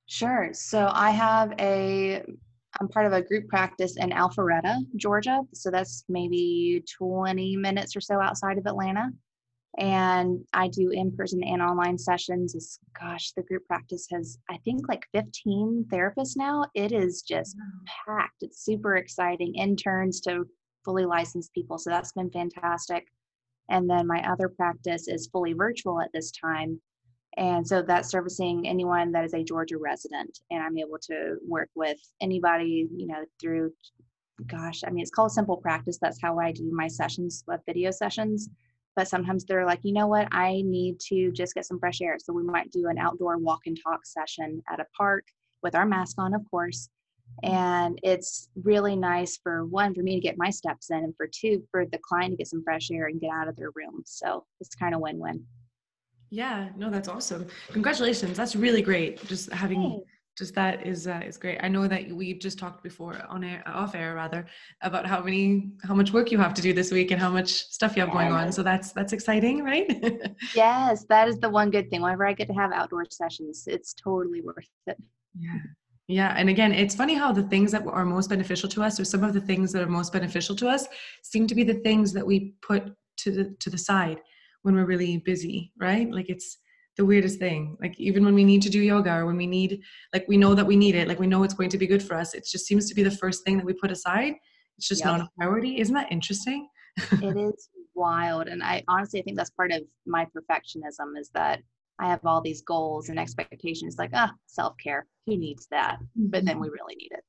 Sure. 0.06 0.50
So 0.53 0.88
I 0.93 1.11
have 1.11 1.53
a, 1.58 2.23
I'm 2.81 2.88
part 2.88 3.06
of 3.06 3.12
a 3.12 3.23
group 3.23 3.49
practice 3.49 3.97
in 3.97 4.11
Alpharetta, 4.11 4.79
Georgia. 4.97 5.43
So 5.53 5.70
that's 5.70 6.05
maybe 6.08 6.85
20 6.97 7.56
minutes 7.56 7.97
or 7.97 8.00
so 8.00 8.20
outside 8.20 8.58
of 8.58 8.67
Atlanta. 8.67 9.11
And 9.79 10.43
I 10.55 10.69
do 10.69 10.91
in 10.91 11.14
person 11.14 11.43
and 11.43 11.61
online 11.61 11.99
sessions. 11.99 12.55
It's, 12.55 12.79
gosh, 12.99 13.32
the 13.32 13.43
group 13.43 13.67
practice 13.67 14.06
has, 14.11 14.38
I 14.49 14.56
think, 14.64 14.88
like 14.88 15.06
15 15.12 15.87
therapists 15.88 16.37
now. 16.37 16.64
It 16.75 16.93
is 16.93 17.23
just 17.23 17.56
packed. 18.06 18.43
It's 18.43 18.64
super 18.64 18.97
exciting. 18.97 19.55
Interns 19.55 20.20
to 20.23 20.47
fully 20.85 21.05
licensed 21.05 21.53
people. 21.53 21.79
So 21.79 21.91
that's 21.91 22.12
been 22.12 22.31
fantastic. 22.31 23.06
And 23.69 23.91
then 23.91 24.06
my 24.06 24.23
other 24.31 24.49
practice 24.49 25.08
is 25.08 25.26
fully 25.26 25.53
virtual 25.53 26.00
at 26.00 26.12
this 26.14 26.31
time. 26.31 26.81
And 27.37 27.67
so 27.67 27.83
that's 27.83 28.09
servicing 28.09 28.67
anyone 28.67 29.12
that 29.12 29.25
is 29.25 29.35
a 29.35 29.44
Georgia 29.44 29.77
resident. 29.77 30.38
And 30.50 30.62
I'm 30.62 30.79
able 30.79 30.99
to 31.03 31.37
work 31.47 31.69
with 31.75 31.99
anybody, 32.21 32.88
you 32.97 33.06
know, 33.06 33.25
through, 33.41 33.73
gosh, 34.47 34.83
I 34.87 34.91
mean, 34.91 35.03
it's 35.03 35.11
called 35.11 35.33
Simple 35.33 35.59
Practice. 35.59 35.99
That's 36.00 36.21
how 36.21 36.38
I 36.38 36.53
do 36.53 36.71
my 36.73 36.88
sessions, 36.88 37.44
with 37.47 37.61
video 37.67 37.91
sessions. 37.91 38.49
But 38.94 39.09
sometimes 39.09 39.44
they're 39.44 39.67
like, 39.67 39.81
you 39.83 39.93
know 39.93 40.06
what, 40.06 40.29
I 40.33 40.62
need 40.65 40.99
to 41.09 41.31
just 41.33 41.55
get 41.55 41.67
some 41.67 41.79
fresh 41.79 42.00
air. 42.00 42.17
So 42.19 42.33
we 42.33 42.43
might 42.43 42.73
do 42.73 42.88
an 42.88 42.97
outdoor 42.97 43.37
walk 43.37 43.61
and 43.67 43.79
talk 43.82 44.06
session 44.06 44.62
at 44.73 44.81
a 44.81 44.87
park 44.97 45.25
with 45.62 45.75
our 45.75 45.85
mask 45.85 46.17
on, 46.19 46.35
of 46.35 46.41
course. 46.50 46.89
And 47.43 47.99
it's 48.03 48.49
really 48.62 48.97
nice 48.97 49.37
for 49.43 49.67
one, 49.67 49.94
for 49.94 50.03
me 50.03 50.15
to 50.15 50.21
get 50.21 50.39
my 50.39 50.49
steps 50.49 50.91
in, 50.91 51.05
and 51.05 51.15
for 51.17 51.27
two, 51.31 51.62
for 51.71 51.85
the 51.85 51.99
client 51.99 52.32
to 52.32 52.37
get 52.37 52.47
some 52.47 52.65
fresh 52.65 52.91
air 52.91 53.06
and 53.06 53.21
get 53.21 53.31
out 53.31 53.49
of 53.49 53.56
their 53.56 53.71
room. 53.75 54.03
So 54.06 54.47
it's 54.61 54.75
kind 54.75 54.94
of 54.94 55.03
win 55.03 55.19
win. 55.19 55.44
Yeah, 56.31 56.70
no, 56.76 56.90
that's 56.90 57.08
awesome. 57.08 57.46
Congratulations. 57.73 58.37
That's 58.37 58.56
really 58.56 58.82
great. 58.82 59.25
Just 59.26 59.52
having 59.52 60.02
just 60.37 60.55
that 60.55 60.87
is 60.87 61.06
uh, 61.06 61.23
is 61.25 61.38
great. 61.38 61.58
I 61.62 61.69
know 61.69 61.88
that 61.88 62.11
we've 62.11 62.38
just 62.38 62.58
talked 62.58 62.82
before 62.82 63.17
on 63.28 63.43
air, 63.43 63.62
off 63.67 63.94
air 63.94 64.14
rather, 64.14 64.46
about 64.82 65.06
how 65.06 65.23
many 65.23 65.70
how 65.82 65.94
much 65.94 66.12
work 66.12 66.31
you 66.31 66.38
have 66.38 66.52
to 66.55 66.62
do 66.62 66.73
this 66.73 66.93
week 66.93 67.11
and 67.11 67.20
how 67.20 67.31
much 67.31 67.49
stuff 67.49 67.96
you 67.96 68.02
have 68.02 68.12
going 68.12 68.32
on. 68.32 68.52
So 68.52 68.62
that's 68.62 68.93
that's 68.93 69.12
exciting, 69.12 69.64
right? 69.64 69.90
yes, 70.55 71.06
that 71.08 71.28
is 71.28 71.38
the 71.38 71.49
one 71.49 71.70
good 71.70 71.88
thing. 71.88 72.02
Whenever 72.02 72.26
I 72.26 72.34
get 72.34 72.49
to 72.49 72.55
have 72.55 72.72
outdoor 72.72 73.06
sessions, 73.11 73.64
it's 73.67 73.94
totally 73.94 74.43
worth 74.43 74.69
it. 74.86 74.98
Yeah. 75.39 75.58
Yeah, 76.08 76.34
and 76.36 76.48
again, 76.48 76.72
it's 76.72 76.94
funny 76.94 77.15
how 77.15 77.32
the 77.32 77.43
things 77.43 77.72
that 77.72 77.84
are 77.84 78.05
most 78.05 78.31
beneficial 78.31 78.69
to 78.69 78.82
us, 78.84 79.01
or 79.01 79.05
some 79.05 79.24
of 79.24 79.34
the 79.34 79.41
things 79.41 79.72
that 79.72 79.82
are 79.82 79.89
most 79.89 80.12
beneficial 80.12 80.55
to 80.55 80.69
us, 80.69 80.86
seem 81.24 81.48
to 81.48 81.55
be 81.56 81.65
the 81.65 81.74
things 81.74 82.12
that 82.12 82.24
we 82.24 82.55
put 82.62 82.94
to 83.17 83.32
the 83.32 83.56
to 83.58 83.70
the 83.70 83.79
side 83.79 84.20
when 84.63 84.75
we're 84.75 84.86
really 84.86 85.19
busy, 85.19 85.72
right? 85.79 86.10
Like 86.10 86.29
it's 86.29 86.58
the 86.96 87.05
weirdest 87.05 87.39
thing. 87.39 87.77
Like 87.81 87.98
even 87.98 88.25
when 88.25 88.34
we 88.34 88.44
need 88.44 88.63
to 88.63 88.70
do 88.70 88.81
yoga 88.81 89.15
or 89.15 89.27
when 89.27 89.36
we 89.36 89.46
need, 89.46 89.81
like 90.13 90.27
we 90.29 90.36
know 90.36 90.55
that 90.55 90.67
we 90.67 90.77
need 90.77 90.94
it, 90.94 91.08
like 91.08 91.20
we 91.20 91.27
know 91.27 91.43
it's 91.43 91.55
going 91.55 91.70
to 91.70 91.79
be 91.79 91.86
good 91.86 92.03
for 92.03 92.15
us. 92.15 92.34
It 92.34 92.46
just 92.46 92.67
seems 92.67 92.89
to 92.89 92.94
be 92.94 93.03
the 93.03 93.10
first 93.10 93.44
thing 93.44 93.56
that 93.56 93.67
we 93.67 93.75
put 93.75 93.91
aside. 93.91 94.34
It's 94.79 94.89
just 94.89 95.05
yep. 95.05 95.19
not 95.19 95.20
a 95.20 95.29
priority. 95.39 95.81
Isn't 95.81 95.94
that 95.94 96.10
interesting? 96.10 96.69
it 97.13 97.36
is 97.55 97.69
wild. 97.94 98.48
And 98.48 98.63
I 98.63 98.82
honestly 98.89 99.20
I 99.20 99.22
think 99.22 99.36
that's 99.36 99.51
part 99.51 99.72
of 99.72 99.82
my 100.06 100.27
perfectionism 100.27 101.19
is 101.19 101.31
that 101.34 101.60
I 101.98 102.08
have 102.08 102.25
all 102.25 102.43
these 102.43 102.63
goals 102.63 103.08
and 103.08 103.19
expectations 103.19 103.96
like, 103.98 104.10
ah, 104.13 104.32
self-care. 104.46 105.06
Who 105.27 105.36
needs 105.36 105.67
that? 105.70 105.98
But 106.15 106.44
then 106.44 106.60
we 106.60 106.69
mm-hmm. 106.69 106.75
really 106.75 106.96
need 106.96 107.13
it. 107.13 107.25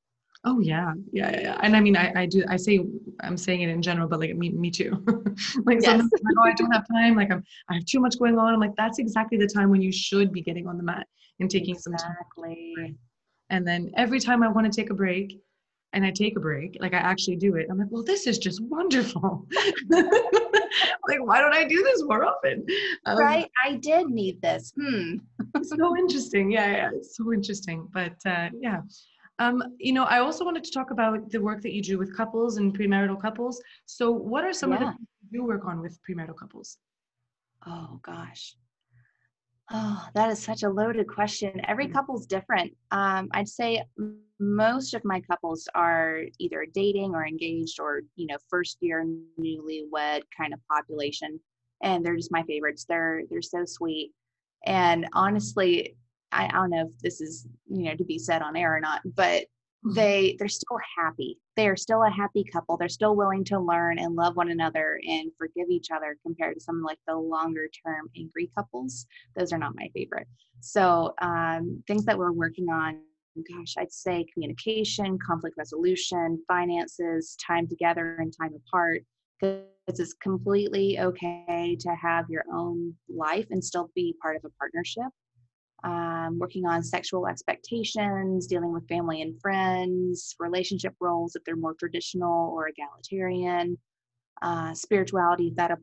Oh 0.49 0.61
yeah, 0.61 0.93
yeah, 1.11 1.41
yeah. 1.41 1.57
And 1.61 1.75
I 1.75 1.81
mean, 1.81 1.97
I, 1.97 2.21
I 2.21 2.25
do. 2.25 2.45
I 2.47 2.55
say 2.55 2.79
I'm 3.19 3.35
saying 3.35 3.63
it 3.63 3.69
in 3.69 3.81
general, 3.81 4.07
but 4.07 4.21
like 4.21 4.33
me, 4.33 4.49
me 4.51 4.71
too. 4.71 4.91
like 5.65 5.79
yes. 5.81 5.85
sometimes 5.85 6.11
like, 6.13 6.35
oh, 6.37 6.43
I 6.43 6.53
don't 6.53 6.71
have 6.71 6.87
time. 6.87 7.15
Like 7.17 7.31
I'm, 7.31 7.43
I 7.69 7.73
have 7.75 7.85
too 7.85 7.99
much 7.99 8.17
going 8.17 8.39
on. 8.39 8.53
I'm 8.53 8.59
like, 8.61 8.75
that's 8.77 8.97
exactly 8.97 9.37
the 9.37 9.47
time 9.47 9.69
when 9.69 9.81
you 9.81 9.91
should 9.91 10.31
be 10.31 10.41
getting 10.41 10.65
on 10.65 10.77
the 10.77 10.83
mat 10.83 11.05
and 11.41 11.51
taking 11.51 11.75
exactly. 11.75 11.97
some 11.97 12.07
time. 12.07 12.15
Exactly. 12.21 12.95
And 13.49 13.67
then 13.67 13.91
every 13.97 14.21
time 14.21 14.41
I 14.41 14.47
want 14.47 14.71
to 14.71 14.81
take 14.81 14.89
a 14.89 14.93
break, 14.93 15.37
and 15.91 16.05
I 16.05 16.11
take 16.11 16.37
a 16.37 16.39
break, 16.39 16.77
like 16.79 16.93
I 16.93 16.97
actually 16.97 17.35
do 17.35 17.55
it. 17.55 17.67
I'm 17.69 17.77
like, 17.77 17.87
well, 17.89 18.03
this 18.03 18.25
is 18.25 18.37
just 18.37 18.61
wonderful. 18.63 19.47
like, 19.89 21.25
why 21.25 21.41
don't 21.41 21.53
I 21.53 21.65
do 21.67 21.81
this 21.83 22.03
more 22.03 22.23
often? 22.25 22.65
Um, 23.05 23.17
right. 23.17 23.49
I 23.65 23.73
did 23.75 24.07
need 24.07 24.41
this. 24.41 24.73
Hmm. 24.79 25.15
so 25.63 25.97
interesting. 25.97 26.51
Yeah, 26.51 26.71
yeah. 26.71 26.89
It's 26.93 27.17
so 27.17 27.33
interesting. 27.33 27.87
But 27.93 28.15
uh, 28.25 28.49
yeah. 28.61 28.81
Um, 29.39 29.75
you 29.77 29.93
know, 29.93 30.03
I 30.03 30.19
also 30.19 30.43
wanted 30.43 30.63
to 30.63 30.71
talk 30.71 30.91
about 30.91 31.29
the 31.29 31.41
work 31.41 31.61
that 31.61 31.73
you 31.73 31.81
do 31.81 31.97
with 31.97 32.15
couples 32.15 32.57
and 32.57 32.77
premarital 32.77 33.21
couples. 33.21 33.61
So, 33.85 34.11
what 34.11 34.43
are 34.43 34.53
some 34.53 34.71
yeah. 34.71 34.75
of 34.75 34.79
the 34.81 34.85
things 34.87 35.07
you 35.29 35.43
work 35.43 35.65
on 35.65 35.81
with 35.81 35.99
premarital 36.07 36.35
couples? 36.35 36.77
Oh 37.65 37.99
gosh, 38.01 38.55
oh 39.71 40.07
that 40.15 40.31
is 40.31 40.41
such 40.41 40.63
a 40.63 40.69
loaded 40.69 41.07
question. 41.07 41.61
Every 41.67 41.85
mm-hmm. 41.85 41.93
couple's 41.93 42.25
different. 42.25 42.73
Um, 42.91 43.29
I'd 43.33 43.47
say 43.47 43.83
most 44.39 44.93
of 44.93 45.03
my 45.05 45.19
couples 45.21 45.67
are 45.75 46.21
either 46.39 46.65
dating 46.73 47.13
or 47.13 47.25
engaged 47.25 47.79
or 47.79 48.01
you 48.15 48.27
know 48.27 48.37
first 48.49 48.77
year 48.81 49.05
newlywed 49.39 50.21
kind 50.35 50.53
of 50.53 50.59
population. 50.71 51.39
and 51.83 52.03
they're 52.03 52.15
just 52.15 52.31
my 52.31 52.43
favorites. 52.43 52.85
They're 52.89 53.21
they're 53.29 53.41
so 53.43 53.65
sweet. 53.65 54.13
And 54.65 55.07
honestly, 55.13 55.95
I, 56.31 56.45
I 56.45 56.51
don't 56.51 56.69
know 56.69 56.87
if 56.87 56.99
this 56.99 57.21
is 57.21 57.47
you 57.67 57.85
know 57.85 57.95
to 57.95 58.03
be 58.03 58.19
said 58.19 58.41
on 58.41 58.55
air 58.55 58.75
or 58.75 58.79
not, 58.79 59.01
but 59.05 59.43
mm-hmm. 59.43 59.93
they 59.93 60.35
they're 60.39 60.47
still 60.47 60.79
happy. 60.97 61.39
They 61.55 61.67
are 61.67 61.75
still 61.75 62.03
a 62.03 62.09
happy 62.09 62.43
couple. 62.51 62.77
They're 62.77 62.89
still 62.89 63.15
willing 63.15 63.43
to 63.45 63.59
learn 63.59 63.99
and 63.99 64.15
love 64.15 64.35
one 64.35 64.51
another 64.51 64.99
and 65.07 65.31
forgive 65.37 65.69
each 65.69 65.89
other 65.91 66.17
compared 66.23 66.55
to 66.55 66.63
some 66.63 66.83
like 66.83 66.99
the 67.07 67.15
longer 67.15 67.67
term 67.85 68.09
angry 68.17 68.51
couples. 68.55 69.05
Those 69.35 69.53
are 69.53 69.57
not 69.57 69.75
my 69.75 69.89
favorite. 69.93 70.27
So 70.59 71.13
um, 71.21 71.83
things 71.87 72.05
that 72.05 72.17
we're 72.17 72.31
working 72.31 72.69
on 72.69 72.99
gosh, 73.43 73.75
I'd 73.77 73.91
say 73.91 74.25
communication, 74.33 75.17
conflict 75.25 75.57
resolution, 75.57 76.41
finances, 76.47 77.35
time 77.45 77.67
together 77.67 78.17
and 78.19 78.33
time 78.35 78.53
apart. 78.55 79.03
Because 79.39 79.99
it's 79.99 80.13
completely 80.13 80.99
okay 80.99 81.77
to 81.79 81.89
have 81.89 82.25
your 82.29 82.43
own 82.51 82.95
life 83.07 83.45
and 83.51 83.63
still 83.63 83.91
be 83.93 84.15
part 84.21 84.35
of 84.35 84.45
a 84.45 84.49
partnership. 84.57 85.05
Um, 85.83 86.39
working 86.39 86.65
on 86.65 86.81
sexual 86.81 87.27
expectations, 87.27 88.47
dealing 88.47 88.73
with 88.73 88.87
family 88.87 89.21
and 89.21 89.39
friends, 89.39 90.35
relationship 90.39 90.95
roles 90.99 91.35
if 91.35 91.43
they're 91.43 91.55
more 91.55 91.75
traditional 91.75 92.51
or 92.51 92.67
egalitarian, 92.67 93.77
uh, 94.41 94.73
spirituality 94.73 95.49
if 95.49 95.55
that 95.55 95.77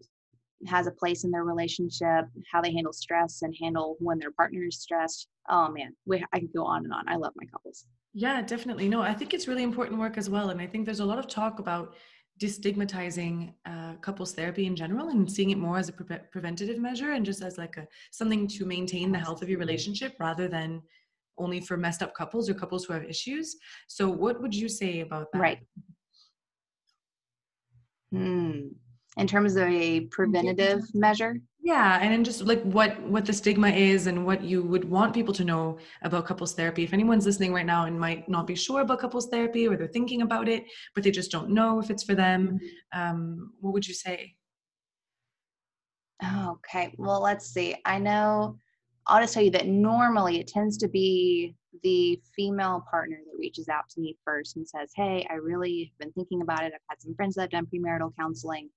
has 0.67 0.87
a 0.87 0.93
place 0.93 1.25
in 1.25 1.31
their 1.31 1.45
relationship, 1.45 2.27
how 2.51 2.61
they 2.61 2.73
handle 2.73 2.93
stress 2.93 3.43
and 3.43 3.55
handle 3.61 3.97
when 4.01 4.19
their 4.19 4.33
partner 4.33 4.65
is 4.65 4.81
stressed. 4.81 5.29
Oh 5.49 5.69
man, 5.71 5.95
we, 6.07 6.25
I 6.33 6.39
can 6.39 6.51
go 6.55 6.65
on 6.65 6.85
and 6.85 6.93
on. 6.93 7.09
I 7.09 7.17
love 7.17 7.33
my 7.37 7.47
couples. 7.47 7.87
Yeah, 8.15 8.43
definitely. 8.43 8.89
No, 8.89 9.03
I 9.03 9.13
think 9.13 9.35
it's 9.35 9.49
really 9.49 9.65
important 9.65 9.99
work 9.99 10.17
as 10.17 10.31
well. 10.31 10.51
And 10.51 10.61
I 10.61 10.67
think 10.67 10.87
there's 10.87 11.01
a 11.01 11.05
lot 11.05 11.19
of 11.19 11.27
talk 11.27 11.59
about 11.59 11.95
destigmatizing 12.41 13.55
uh, 13.65 13.95
couples 14.01 14.33
therapy 14.33 14.67
in 14.67 14.75
general 14.75 15.09
and 15.09 15.31
seeing 15.31 15.51
it 15.51 15.59
more 15.59 15.79
as 15.79 15.89
a 15.89 15.93
pre- 15.93 16.19
preventative 16.33 16.79
measure 16.79 17.13
and 17.13 17.25
just 17.25 17.43
as 17.43 17.59
like 17.59 17.77
a 17.77 17.87
something 18.11 18.47
to 18.49 18.65
maintain 18.65 19.13
the 19.13 19.19
health 19.19 19.43
of 19.43 19.49
your 19.49 19.59
relationship 19.59 20.15
rather 20.19 20.49
than 20.49 20.83
only 21.39 21.61
for 21.61 21.77
messed 21.77 22.03
up 22.03 22.15
couples 22.15 22.49
or 22.51 22.55
couples 22.55 22.85
who 22.85 22.93
have 22.93 23.05
issues. 23.05 23.57
So 23.89 24.09
what 24.09 24.41
would 24.41 24.55
you 24.55 24.69
say 24.69 25.01
about 25.01 25.33
that? 25.33 25.39
Right. 25.39 25.59
Hmm 28.11 28.69
in 29.17 29.27
terms 29.27 29.57
of 29.57 29.69
a 29.69 30.01
preventative 30.11 30.83
measure 30.95 31.37
yeah 31.65 31.99
and 32.03 32.13
then 32.13 32.23
just 32.23 32.43
like 32.43 32.63
what 32.63 33.01
what 33.05 33.25
the 33.25 33.33
stigma 33.33 33.69
is 33.69 34.07
and 34.07 34.25
what 34.25 34.45
you 34.45 34.63
would 34.63 34.85
want 34.85 35.15
people 35.15 35.33
to 35.33 35.45
know 35.45 35.79
about 36.03 36.27
couples 36.27 36.53
therapy. 36.55 36.85
If 36.85 36.93
anyone's 36.93 37.25
listening 37.25 37.55
right 37.55 37.65
now 37.65 37.87
and 37.87 37.99
might 37.99 38.29
not 38.29 38.47
be 38.47 38.55
sure 38.55 38.83
about 38.83 39.01
couples 39.01 39.29
therapy 39.31 39.67
or 39.67 39.77
they're 39.77 39.89
thinking 39.89 40.21
about 40.23 40.47
it 40.47 40.65
but 40.95 41.03
they 41.03 41.11
just 41.11 41.33
don't 41.33 41.49
know 41.51 41.81
if 41.81 41.91
it's 41.91 42.05
for 42.05 42.15
them 42.15 42.61
mm-hmm. 42.61 43.01
um, 43.01 43.53
what 43.61 43.73
would 43.73 43.89
you 43.89 43.95
say? 43.95 44.35
Okay 46.47 46.95
well 46.99 47.21
let's 47.21 47.47
see. 47.47 47.75
I 47.85 47.99
know 47.99 48.59
i'll 49.07 49.21
just 49.21 49.35
tell 49.35 49.43
you 49.43 49.51
that 49.51 49.67
normally 49.67 50.39
it 50.39 50.47
tends 50.47 50.77
to 50.79 50.89
be 50.89 51.55
the 51.83 52.19
female 52.35 52.85
partner 52.91 53.19
that 53.25 53.39
reaches 53.39 53.69
out 53.69 53.87
to 53.91 54.01
me 54.01 54.17
first 54.25 54.57
and 54.57 54.67
says 54.67 54.91
hey 54.97 55.27
i 55.29 55.35
really 55.35 55.93
have 55.93 55.99
been 55.99 56.13
thinking 56.13 56.41
about 56.41 56.63
it. 56.63 56.73
I've 56.75 56.89
had 56.89 57.03
some 57.03 57.15
friends 57.15 57.35
that 57.35 57.43
have 57.43 57.51
done 57.51 57.67
premarital 57.67 58.13
counseling 58.19 58.71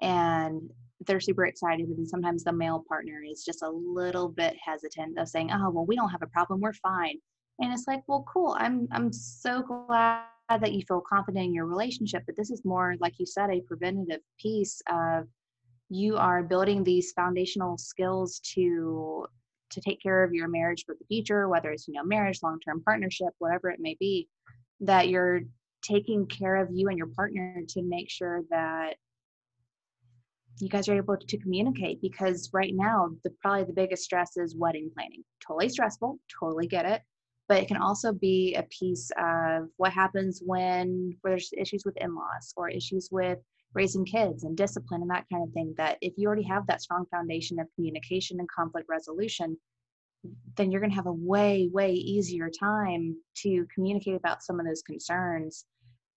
and 0.00 0.70
they're 1.06 1.20
super 1.20 1.46
excited 1.46 1.88
and 1.88 2.08
sometimes 2.08 2.42
the 2.42 2.52
male 2.52 2.84
partner 2.88 3.22
is 3.22 3.44
just 3.44 3.62
a 3.62 3.68
little 3.70 4.28
bit 4.28 4.56
hesitant 4.64 5.18
of 5.18 5.28
saying 5.28 5.50
oh 5.52 5.70
well 5.70 5.86
we 5.86 5.96
don't 5.96 6.10
have 6.10 6.22
a 6.22 6.28
problem 6.28 6.60
we're 6.60 6.72
fine. 6.72 7.18
And 7.58 7.72
it's 7.72 7.86
like 7.86 8.02
well 8.06 8.24
cool 8.32 8.56
i'm 8.58 8.86
i'm 8.92 9.12
so 9.12 9.62
glad 9.62 10.24
that 10.48 10.72
you 10.72 10.82
feel 10.86 11.00
confident 11.00 11.46
in 11.46 11.54
your 11.54 11.66
relationship 11.66 12.22
but 12.26 12.36
this 12.36 12.50
is 12.50 12.64
more 12.64 12.94
like 13.00 13.14
you 13.18 13.26
said 13.26 13.50
a 13.50 13.60
preventative 13.62 14.20
piece 14.40 14.80
of 14.90 15.26
you 15.88 16.16
are 16.16 16.42
building 16.42 16.82
these 16.82 17.12
foundational 17.12 17.78
skills 17.78 18.40
to 18.54 19.26
to 19.70 19.80
take 19.80 20.00
care 20.02 20.22
of 20.22 20.32
your 20.32 20.48
marriage 20.48 20.84
for 20.84 20.94
the 20.98 21.06
future 21.06 21.48
whether 21.48 21.70
it's 21.70 21.88
you 21.88 21.94
know 21.94 22.04
marriage 22.04 22.40
long-term 22.42 22.82
partnership 22.84 23.28
whatever 23.38 23.70
it 23.70 23.80
may 23.80 23.96
be 23.98 24.28
that 24.80 25.08
you're 25.08 25.40
taking 25.82 26.26
care 26.26 26.56
of 26.56 26.68
you 26.72 26.88
and 26.88 26.98
your 26.98 27.08
partner 27.08 27.62
to 27.68 27.82
make 27.82 28.10
sure 28.10 28.42
that 28.50 28.96
you 30.58 30.68
guys 30.68 30.88
are 30.88 30.96
able 30.96 31.16
to 31.16 31.38
communicate 31.38 32.00
because 32.00 32.50
right 32.52 32.72
now 32.74 33.10
the 33.24 33.30
probably 33.42 33.64
the 33.64 33.72
biggest 33.72 34.04
stress 34.04 34.36
is 34.36 34.56
wedding 34.56 34.90
planning. 34.94 35.22
Totally 35.46 35.68
stressful 35.68 36.18
totally 36.40 36.66
get 36.66 36.86
it 36.86 37.02
but 37.48 37.62
it 37.62 37.68
can 37.68 37.76
also 37.76 38.12
be 38.12 38.54
a 38.54 38.62
piece 38.64 39.10
of 39.18 39.68
what 39.76 39.92
happens 39.92 40.42
when 40.44 41.16
there's 41.22 41.50
issues 41.56 41.84
with 41.84 41.96
in-laws 41.98 42.52
or 42.56 42.68
issues 42.68 43.08
with 43.12 43.38
raising 43.74 44.04
kids 44.04 44.44
and 44.44 44.56
discipline 44.56 45.02
and 45.02 45.10
that 45.10 45.26
kind 45.30 45.46
of 45.46 45.52
thing 45.52 45.74
that 45.76 45.98
if 46.00 46.14
you 46.16 46.26
already 46.26 46.42
have 46.42 46.66
that 46.66 46.82
strong 46.82 47.04
foundation 47.10 47.58
of 47.60 47.66
communication 47.74 48.38
and 48.40 48.48
conflict 48.50 48.88
resolution 48.88 49.56
then 50.56 50.70
you're 50.70 50.80
going 50.80 50.90
to 50.90 50.96
have 50.96 51.06
a 51.06 51.12
way 51.12 51.68
way 51.72 51.92
easier 51.92 52.50
time 52.50 53.16
to 53.34 53.66
communicate 53.72 54.16
about 54.16 54.42
some 54.42 54.58
of 54.58 54.66
those 54.66 54.82
concerns 54.82 55.66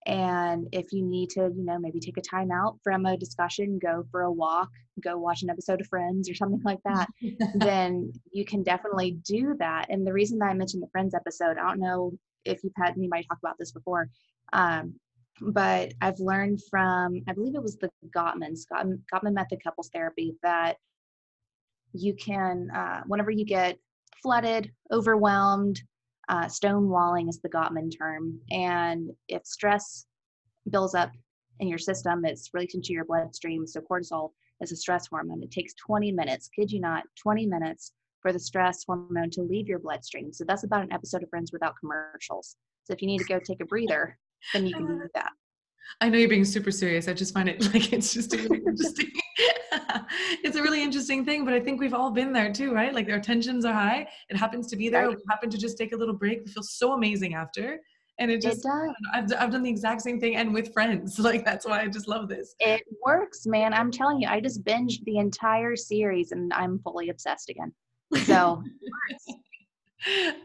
and 0.06 0.68
if 0.72 0.92
you 0.92 1.04
need 1.04 1.30
to, 1.32 1.52
you 1.56 1.66
know, 1.66 1.78
maybe 1.78 2.00
take 2.00 2.18
a 2.18 2.22
time 2.22 2.52
out 2.52 2.78
from 2.84 3.06
a 3.06 3.18
discussion, 3.18 3.80
go 3.80 4.06
for 4.12 4.22
a 4.22 4.32
walk, 4.32 4.70
go 5.04 5.18
watch 5.18 5.44
an 5.44 5.50
episode 5.50 5.82
of 5.82 5.88
Friends 5.88 6.30
or 6.30 6.36
something 6.36 6.62
like 6.64 6.80
that, 6.86 7.08
then 7.56 8.12
you 8.32 8.46
can 8.46 8.64
definitely 8.64 9.20
do 9.24 9.56
that. 9.60 9.88
And 9.90 10.08
the 10.08 10.14
reason 10.14 10.40
that 10.40 10.50
I 10.50 10.54
mentioned 10.54 10.84
the 10.84 10.90
Friends 10.92 11.14
episode, 11.14 11.58
I 11.58 11.68
don't 11.68 11.80
know 11.80 12.14
if 12.46 12.64
you've 12.64 12.74
had 12.78 12.96
anybody 12.96 13.24
talk 13.24 13.40
about 13.44 13.58
this 13.60 13.72
before, 13.72 14.10
um, 14.54 14.96
but 15.42 15.94
I've 16.02 16.20
learned 16.20 16.62
from, 16.70 17.22
I 17.28 17.34
believe 17.34 17.56
it 17.56 17.64
was 17.64 17.78
the 17.78 17.90
Gottmans, 18.16 18.62
Gottman, 18.72 19.02
Gottman 19.14 19.34
Method 19.34 19.62
Couples 19.64 19.90
Therapy, 19.94 20.36
that 20.44 20.78
you 21.94 22.14
can, 22.14 22.70
uh, 22.72 23.04
whenever 23.08 23.32
you 23.32 23.46
get 23.46 23.78
flooded, 24.22 24.72
overwhelmed, 24.92 25.82
uh, 26.30 26.46
stonewalling 26.46 27.28
is 27.28 27.40
the 27.40 27.50
Gottman 27.50 27.92
term. 27.96 28.40
And 28.52 29.10
if 29.28 29.46
stress 29.46 30.06
builds 30.70 30.96
up 30.96 31.12
in 31.60 31.68
your 31.68 31.80
system, 31.80 32.24
it's 32.24 32.50
released 32.54 32.76
into 32.76 32.94
your 32.94 33.06
bloodstream. 33.06 33.66
So 33.68 33.82
cortisol 33.82 34.32
is 34.62 34.72
a 34.72 34.76
stress 34.76 35.08
hormone. 35.08 35.44
It 35.44 35.52
takes 35.52 35.74
20 35.86 36.12
minutes, 36.12 36.50
kid 36.56 36.72
you 36.72 36.80
not, 36.80 37.04
20 37.22 37.48
minutes 37.48 37.94
for 38.22 38.32
the 38.32 38.40
stress 38.40 38.84
hormone 38.86 39.32
to 39.32 39.42
leave 39.42 39.68
your 39.68 39.80
bloodstream. 39.80 40.32
So 40.32 40.46
that's 40.48 40.64
about 40.64 40.84
an 40.84 40.94
episode 40.94 41.24
of 41.24 41.30
Friends 41.30 41.52
without 41.52 41.76
commercials. 41.80 42.56
So 42.84 42.94
if 42.94 43.02
you 43.02 43.08
need 43.08 43.20
to 43.20 43.26
go 43.26 43.40
take 43.40 43.62
a 43.62 43.66
breather, 43.66 44.18
then 44.54 44.68
you 44.68 44.74
can 44.74 44.86
do 44.86 45.02
that. 45.16 45.32
I 46.02 46.10
know 46.10 46.18
you're 46.18 46.30
being 46.30 46.46
super 46.46 46.72
serious. 46.72 47.08
I 47.08 47.14
just 47.14 47.34
find 47.34 47.50
it 47.50 47.62
like 47.74 47.94
it's 47.94 48.14
just 48.14 48.34
really 48.34 48.58
interesting. 48.66 49.12
it's 50.44 50.58
a 50.58 50.62
really 50.62 50.84
interesting 50.84 51.26
thing, 51.26 51.46
but 51.46 51.54
I 51.54 51.60
think 51.60 51.80
we've 51.80 51.94
all 51.94 52.12
been 52.12 52.32
there 52.32 52.52
too, 52.52 52.74
right? 52.74 52.94
Like 52.94 53.10
our 53.10 53.20
tensions 53.20 53.66
are 53.66 53.74
high. 53.74 54.08
It 54.30 54.38
happens 54.38 54.68
to 54.68 54.76
be 54.76 54.90
there. 54.90 55.08
Right. 55.08 55.18
We 55.18 55.24
happen 55.30 55.50
to 55.50 55.58
just 55.58 55.78
take 55.78 55.94
a 55.94 55.98
little 55.98 56.16
break. 56.16 56.42
We 56.46 56.52
feel 56.52 56.64
so 56.64 56.94
amazing 56.94 57.34
after. 57.34 57.80
And 58.20 58.30
it 58.30 58.42
just, 58.42 58.66
it 58.66 58.68
does. 58.68 58.96
I've, 59.14 59.42
I've 59.42 59.52
done 59.52 59.64
the 59.64 59.70
exact 59.70 60.02
same 60.02 60.20
thing 60.20 60.36
and 60.36 60.54
with 60.54 60.74
friends. 60.74 61.18
Like, 61.30 61.46
that's 61.46 61.66
why 61.66 61.82
I 61.82 61.88
just 61.88 62.08
love 62.08 62.28
this. 62.28 62.56
It 62.60 62.84
works, 63.06 63.46
man. 63.46 63.74
I'm 63.74 63.92
telling 63.92 64.22
you, 64.22 64.28
I 64.28 64.42
just 64.42 64.64
binged 64.64 65.04
the 65.06 65.18
entire 65.18 65.76
series 65.76 66.32
and 66.32 66.52
I'm 66.54 66.80
fully 66.80 67.10
obsessed 67.10 67.50
again. 67.50 67.72
So, 68.26 68.62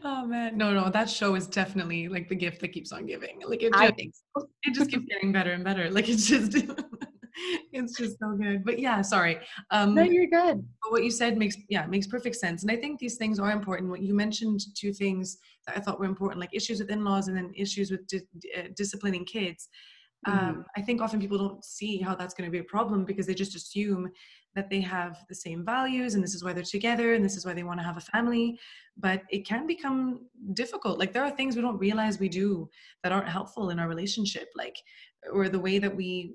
oh 0.03 0.25
man. 0.25 0.57
No 0.57 0.73
no 0.73 0.89
that 0.89 1.09
show 1.09 1.35
is 1.35 1.47
definitely 1.47 2.07
like 2.07 2.29
the 2.29 2.35
gift 2.35 2.61
that 2.61 2.69
keeps 2.69 2.91
on 2.91 3.05
giving. 3.05 3.41
Like 3.45 3.63
it 3.63 3.73
just, 3.73 4.23
so. 4.37 4.47
it 4.63 4.73
just 4.73 4.91
keeps 4.91 5.05
getting 5.05 5.31
better 5.31 5.51
and 5.51 5.63
better. 5.63 5.89
Like 5.89 6.09
it's 6.09 6.27
just 6.27 6.57
it's 7.73 7.97
just 7.97 8.17
so 8.19 8.33
good. 8.33 8.63
But 8.65 8.79
yeah 8.79 9.01
sorry. 9.01 9.39
Um 9.71 9.95
no 9.95 10.03
you're 10.03 10.27
good. 10.27 10.65
what 10.89 11.03
you 11.03 11.11
said 11.11 11.37
makes 11.37 11.55
yeah 11.69 11.85
makes 11.85 12.07
perfect 12.07 12.35
sense. 12.35 12.63
And 12.63 12.71
i 12.71 12.75
think 12.75 12.99
these 12.99 13.17
things 13.17 13.39
are 13.39 13.51
important. 13.51 13.89
What 13.89 14.01
you 14.01 14.13
mentioned 14.13 14.61
two 14.75 14.93
things 14.93 15.37
that 15.67 15.77
i 15.77 15.79
thought 15.79 15.99
were 15.99 16.05
important 16.05 16.39
like 16.39 16.53
issues 16.53 16.79
with 16.79 16.89
in-laws 16.89 17.27
and 17.27 17.37
then 17.37 17.51
issues 17.55 17.91
with 17.91 18.05
di- 18.07 18.27
uh, 18.57 18.67
disciplining 18.75 19.25
kids. 19.25 19.69
Mm-hmm. 20.27 20.45
um, 20.45 20.65
I 20.75 20.81
think 20.81 21.01
often 21.01 21.19
people 21.19 21.37
don't 21.37 21.63
see 21.63 21.99
how 21.99 22.15
that's 22.15 22.33
going 22.33 22.47
to 22.47 22.51
be 22.51 22.59
a 22.59 22.63
problem 22.63 23.05
because 23.05 23.27
they 23.27 23.35
just 23.35 23.55
assume 23.55 24.09
that 24.55 24.69
they 24.69 24.81
have 24.81 25.17
the 25.29 25.35
same 25.35 25.63
values 25.63 26.15
and 26.15 26.23
this 26.23 26.33
is 26.33 26.43
why 26.43 26.53
they're 26.53 26.63
together 26.63 27.13
and 27.13 27.23
this 27.23 27.35
is 27.35 27.45
why 27.45 27.53
they 27.53 27.63
want 27.63 27.79
to 27.79 27.85
have 27.85 27.97
a 27.97 28.01
family 28.01 28.59
but 28.97 29.23
it 29.29 29.45
can 29.45 29.67
become 29.67 30.21
difficult. 30.53 30.97
Like 30.97 31.11
there 31.11 31.23
are 31.23 31.31
things 31.31 31.55
we 31.55 31.61
don't 31.61 31.77
realize 31.77 32.17
we 32.17 32.29
do 32.29 32.69
that 33.03 33.11
aren't 33.11 33.27
helpful 33.27 33.69
in 33.69 33.79
our 33.79 33.89
relationship 33.89 34.47
like 34.55 34.77
or 35.31 35.49
the 35.49 35.59
way 35.59 35.79
that 35.79 35.95
we 35.95 36.33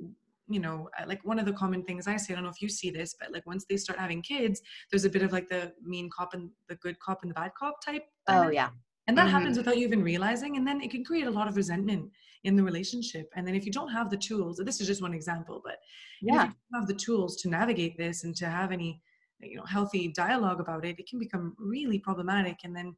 you 0.49 0.59
know 0.61 0.89
like 1.07 1.25
one 1.25 1.39
of 1.39 1.47
the 1.47 1.53
common 1.53 1.85
things 1.85 2.09
i 2.09 2.17
say 2.17 2.33
i 2.33 2.35
don't 2.35 2.43
know 2.43 2.51
if 2.51 2.61
you 2.61 2.69
see 2.69 2.91
this 2.91 3.15
but 3.21 3.33
like 3.33 3.47
once 3.47 3.65
they 3.71 3.77
start 3.77 3.99
having 3.99 4.21
kids 4.21 4.61
there's 4.91 5.05
a 5.05 5.09
bit 5.09 5.23
of 5.23 5.33
like 5.33 5.49
the 5.49 5.73
mean 5.81 6.11
cop 6.11 6.35
and 6.35 6.51
the 6.69 6.75
good 6.77 6.99
cop 6.99 7.23
and 7.23 7.31
the 7.31 7.35
bad 7.35 7.53
cop 7.57 7.77
type 7.85 8.05
oh 8.27 8.49
yeah 8.49 8.71
and 9.11 9.19
that 9.19 9.27
mm-hmm. 9.27 9.39
happens 9.39 9.59
without 9.59 9.77
you 9.77 9.85
even 9.85 10.05
realizing 10.05 10.57
and 10.57 10.65
then 10.65 10.81
it 10.81 10.89
can 10.89 11.05
create 11.05 11.27
a 11.27 11.31
lot 11.31 11.49
of 11.49 11.57
resentment 11.57 12.09
in 12.45 12.55
the 12.55 12.63
relationship 12.63 13.29
and 13.35 13.45
then 13.45 13.57
if 13.57 13.67
you 13.67 13.73
don't 13.73 13.89
have 13.91 14.09
the 14.09 14.17
tools 14.17 14.57
this 14.65 14.81
is 14.81 14.87
just 14.87 15.03
one 15.03 15.13
example 15.13 15.61
but 15.65 15.79
yeah 16.23 16.45
if 16.45 16.51
you 16.51 16.79
have 16.79 16.87
the 16.87 16.95
tools 16.95 17.35
to 17.37 17.49
navigate 17.49 17.99
this 17.99 18.23
and 18.23 18.37
to 18.37 18.47
have 18.47 18.71
any 18.71 19.03
you 19.41 19.57
know 19.57 19.65
healthy 19.65 20.09
dialogue 20.09 20.61
about 20.61 20.85
it 20.85 20.97
it 21.01 21.09
can 21.09 21.19
become 21.19 21.57
really 21.59 21.99
problematic 21.99 22.59
and 22.63 22.75
then 22.75 22.95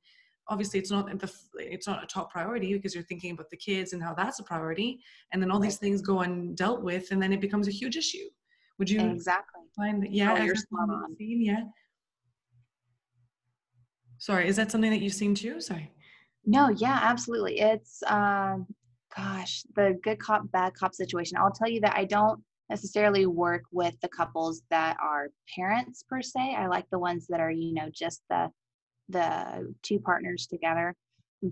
obviously 0.49 0.79
it's 0.79 0.91
not 0.91 1.07
the 1.19 1.33
it's 1.57 1.87
not 1.87 2.05
a 2.05 2.07
top 2.07 2.31
priority 2.31 2.75
because 2.75 2.95
you're 2.95 3.05
thinking 3.05 3.33
about 3.33 3.49
the 3.49 3.57
kids 3.57 3.95
and 3.95 4.03
how 4.03 4.13
that's 4.13 4.39
a 4.39 4.43
priority 4.43 5.01
and 5.33 5.43
then 5.43 5.51
all 5.51 5.61
these 5.61 5.79
things 5.79 6.03
go 6.03 6.17
undealt 6.17 6.83
with 6.83 7.11
and 7.11 7.23
then 7.23 7.33
it 7.33 7.41
becomes 7.41 7.69
a 7.69 7.71
huge 7.81 7.97
issue 7.97 8.29
Would 8.79 8.91
you 8.91 9.01
exactly 9.01 9.63
find 9.77 10.03
that? 10.03 10.13
Yeah, 10.13 10.37
oh, 10.39 10.43
you're 10.43 10.57
spot 10.57 10.91
on. 10.91 11.17
Seen, 11.17 11.43
yeah. 11.43 11.63
Sorry, 14.19 14.47
is 14.47 14.57
that 14.57 14.71
something 14.71 14.91
that 14.91 15.01
you've 15.01 15.15
seen 15.15 15.35
too? 15.35 15.61
Sorry. 15.61 15.91
No, 16.45 16.71
yeah, 16.71 16.99
absolutely. 17.03 17.61
It's 17.61 18.03
um, 18.07 18.67
gosh, 19.17 19.63
the 19.77 19.99
good 20.03 20.19
cop, 20.19 20.51
bad 20.51 20.75
cop 20.75 20.95
situation. 20.95 21.37
I'll 21.39 21.53
tell 21.53 21.69
you 21.69 21.81
that 21.81 21.97
I 21.97 22.05
don't 22.05 22.43
necessarily 22.69 23.27
work 23.27 23.63
with 23.71 23.95
the 24.01 24.09
couples 24.09 24.63
that 24.71 24.97
are 25.03 25.29
parents 25.55 26.03
per 26.09 26.23
se. 26.23 26.55
I 26.59 26.67
like 26.67 26.87
the 26.91 26.99
ones 26.99 27.27
that 27.29 27.41
are, 27.41 27.51
you 27.51 27.75
know, 27.75 27.89
just 27.93 28.23
the 28.31 28.51
the 29.09 29.75
two 29.83 29.99
partners 30.01 30.47
together. 30.47 30.95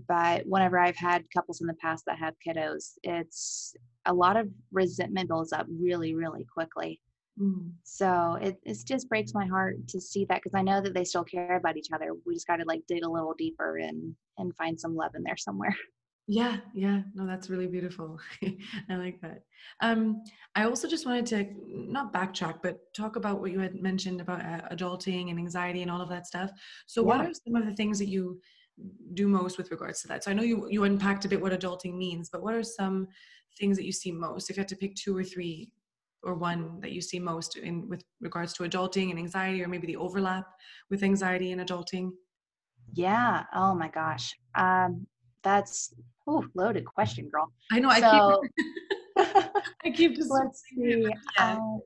But 0.09 0.47
whenever 0.47 0.79
I've 0.79 0.97
had 0.97 1.25
couples 1.35 1.61
in 1.61 1.67
the 1.67 1.75
past 1.75 2.05
that 2.07 2.19
have 2.19 2.35
kiddos, 2.47 2.93
it's 3.03 3.75
a 4.07 4.15
lot 4.15 4.37
of 4.37 4.49
resentment 4.73 5.29
builds 5.29 5.53
up 5.53 5.67
really, 5.69 6.15
really 6.15 6.47
quickly. 6.53 7.01
Mm. 7.39 7.73
So 7.85 8.39
it, 8.41 8.59
it 8.65 8.79
just 8.87 9.09
breaks 9.09 9.33
my 9.35 9.47
heart 9.47 9.87
to 9.89 10.01
see 10.01 10.25
that 10.27 10.43
because 10.43 10.55
I 10.55 10.63
know 10.63 10.81
that 10.81 10.95
they 10.95 11.05
still 11.05 11.25
care 11.25 11.57
about 11.57 11.77
each 11.77 11.89
other. 11.93 12.13
We 12.27 12.35
just 12.35 12.47
got 12.47 12.57
to 12.57 12.65
like 12.67 12.83
dig 12.89 13.05
a 13.05 13.11
little 13.11 13.35
deeper 13.37 13.79
and 13.79 14.15
and 14.39 14.55
find 14.57 14.79
some 14.79 14.95
love 14.95 15.13
in 15.15 15.23
there 15.23 15.37
somewhere. 15.37 15.77
Yeah, 16.33 16.59
yeah, 16.75 17.01
no, 17.15 17.27
that's 17.27 17.51
really 17.51 17.67
beautiful. 17.67 18.21
I 18.89 18.95
like 18.95 19.21
that. 19.21 19.43
Um, 19.81 20.23
I 20.55 20.63
also 20.63 20.87
just 20.87 21.05
wanted 21.05 21.27
to 21.27 21.47
not 21.67 22.13
backtrack, 22.13 22.61
but 22.63 22.79
talk 22.95 23.17
about 23.17 23.41
what 23.41 23.51
you 23.51 23.59
had 23.59 23.75
mentioned 23.75 24.21
about 24.21 24.41
uh, 24.41 24.61
adulting 24.71 25.31
and 25.31 25.41
anxiety 25.41 25.83
and 25.83 25.91
all 25.91 26.01
of 26.01 26.09
that 26.11 26.29
stuff. 26.29 26.53
So, 26.87 27.01
yeah. 27.01 27.07
what 27.09 27.21
are 27.23 27.33
some 27.35 27.57
of 27.57 27.67
the 27.67 27.75
things 27.75 27.99
that 27.99 28.07
you 28.07 28.41
do 29.15 29.27
most 29.27 29.59
with 29.59 29.73
regards 29.73 30.03
to 30.03 30.09
that? 30.09 30.23
So, 30.23 30.31
I 30.31 30.35
know 30.35 30.45
you 30.45 30.69
you 30.71 30.85
unpacked 30.85 31.25
a 31.25 31.29
bit 31.29 31.41
what 31.41 31.51
adulting 31.51 31.97
means, 31.97 32.31
but 32.31 32.45
what 32.45 32.55
are 32.55 32.63
some 32.63 33.09
things 33.59 33.77
that 33.77 33.85
you 33.85 33.93
see 33.93 34.13
most? 34.13 34.51
If 34.51 34.57
you 34.57 34.61
had 34.61 34.69
to 34.69 34.77
pick 34.77 34.95
two 34.95 35.17
or 35.17 35.25
three 35.25 35.73
or 36.23 36.35
one 36.35 36.81
that 36.81 36.93
you 36.93 37.01
see 37.01 37.19
most 37.19 37.57
in 37.57 37.89
with 37.89 38.03
regards 38.21 38.53
to 38.55 38.65
adulting 38.65 39.11
and 39.11 39.19
anxiety, 39.19 39.63
or 39.63 39.69
maybe 39.69 39.87
the 39.87 39.97
overlap 39.97 40.47
with 40.91 41.03
anxiety 41.03 41.53
and 41.53 41.61
adulting? 41.61 42.11
Yeah. 42.93 43.45
Oh 43.55 43.75
my 43.75 43.89
gosh. 43.89 44.35
Um, 44.55 45.07
that's 45.43 45.95
oh 46.27 46.45
loaded 46.55 46.85
question, 46.85 47.29
girl. 47.29 47.53
I 47.73 47.81
know. 47.81 47.91
So, 47.91 48.07
I 48.07 48.37
keep. 49.17 49.45
I 49.85 49.91
keep 49.91 50.17
just. 50.17 50.31
Let's 50.31 50.63
see. 50.69 51.07
Yeah. 51.37 51.57
Uh, 51.57 51.79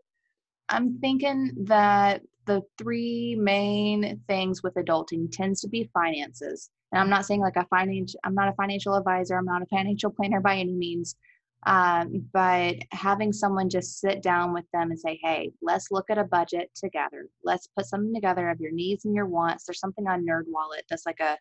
I'm 0.69 0.99
thinking 0.99 1.53
that 1.65 2.23
the 2.47 2.63
three 2.79 3.37
main 3.39 4.21
things 4.29 4.63
with 4.63 4.75
adulting 4.75 5.31
tends 5.31 5.61
to 5.63 5.69
be 5.69 5.91
finances. 5.95 6.71
And 6.93 7.01
I'm 7.01 7.11
not 7.11 7.27
saying 7.27 7.41
like 7.41 7.57
a 7.57 7.67
financial. 7.67 8.21
I'm 8.25 8.35
not 8.35 8.49
a 8.49 8.55
financial 8.55 8.95
advisor. 8.95 9.37
I'm 9.37 9.45
not 9.45 9.63
a 9.63 9.67
financial 9.67 10.11
planner 10.11 10.41
by 10.41 10.57
any 10.57 10.73
means. 10.73 11.17
Um, 11.67 12.27
but 12.33 12.77
having 12.93 13.33
someone 13.33 13.71
just 13.71 13.99
sit 13.99 14.23
down 14.23 14.53
with 14.53 14.65
them 14.73 14.91
and 14.91 15.01
say, 15.01 15.19
hey, 15.23 15.51
let's 15.63 15.91
look 15.91 16.11
at 16.11 16.19
a 16.19 16.25
budget 16.25 16.71
together. 16.75 17.29
Let's 17.43 17.69
put 17.77 17.87
something 17.87 18.15
together 18.15 18.51
of 18.51 18.61
your 18.61 18.73
needs 18.73 19.07
and 19.07 19.15
your 19.15 19.27
wants. 19.27 19.65
There's 19.65 19.81
something 19.81 20.07
on 20.07 20.27
NerdWallet 20.27 20.83
that's 20.91 21.07
like 21.07 21.21
a 21.21 21.39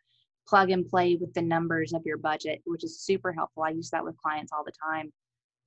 plug 0.47 0.71
and 0.71 0.87
play 0.87 1.17
with 1.19 1.33
the 1.33 1.41
numbers 1.41 1.93
of 1.93 2.03
your 2.05 2.17
budget, 2.17 2.61
which 2.65 2.83
is 2.83 3.01
super 3.01 3.33
helpful. 3.33 3.63
I 3.63 3.69
use 3.69 3.89
that 3.89 4.03
with 4.03 4.17
clients 4.17 4.51
all 4.53 4.63
the 4.63 4.71
time. 4.89 5.11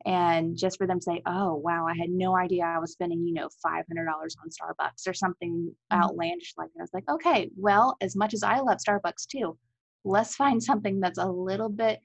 And 0.05 0.57
just 0.57 0.79
for 0.79 0.87
them 0.87 1.01
to 1.01 1.05
say, 1.05 1.23
oh, 1.27 1.55
wow, 1.55 1.87
I 1.87 1.97
had 1.97 2.11
no 2.11 2.37
idea 2.37 2.65
I 2.65 2.79
was 2.79 2.93
spending, 2.93 3.27
you 3.27 3.35
know, 3.35 3.49
$500 3.65 3.81
on 3.89 4.27
Starbucks 4.51 5.09
or 5.09 5.15
something 5.15 5.73
mm-hmm. 5.93 6.03
outlandish 6.03 6.55
like 6.57 6.69
that. 6.75 6.81
I 6.81 6.83
was 6.83 6.91
like, 6.95 7.09
okay, 7.11 7.51
well, 7.57 7.97
as 8.01 8.15
much 8.15 8.35
as 8.35 8.43
I 8.43 8.61
love 8.61 8.79
Starbucks 8.87 9.27
too, 9.27 9.59
let's 10.05 10.37
find 10.37 10.63
something 10.63 11.01
that's 11.01 11.19
a 11.19 11.27
little 11.27 11.69
bit 11.69 12.01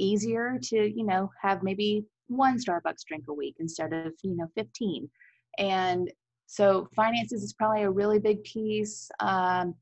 easier 0.00 0.58
to, 0.62 0.76
you 0.76 1.04
know, 1.04 1.30
have 1.40 1.62
maybe 1.62 2.04
one 2.28 2.58
Starbucks 2.58 3.04
drink 3.06 3.24
a 3.28 3.34
week 3.34 3.56
instead 3.58 3.92
of, 3.92 4.12
you 4.22 4.36
know, 4.36 4.46
15. 4.56 5.08
And 5.58 6.10
so 6.46 6.88
finances 6.96 7.42
is 7.42 7.52
probably 7.52 7.82
a 7.82 7.90
really 7.90 8.18
big 8.18 8.42
piece. 8.44 9.10
Um, 9.20 9.74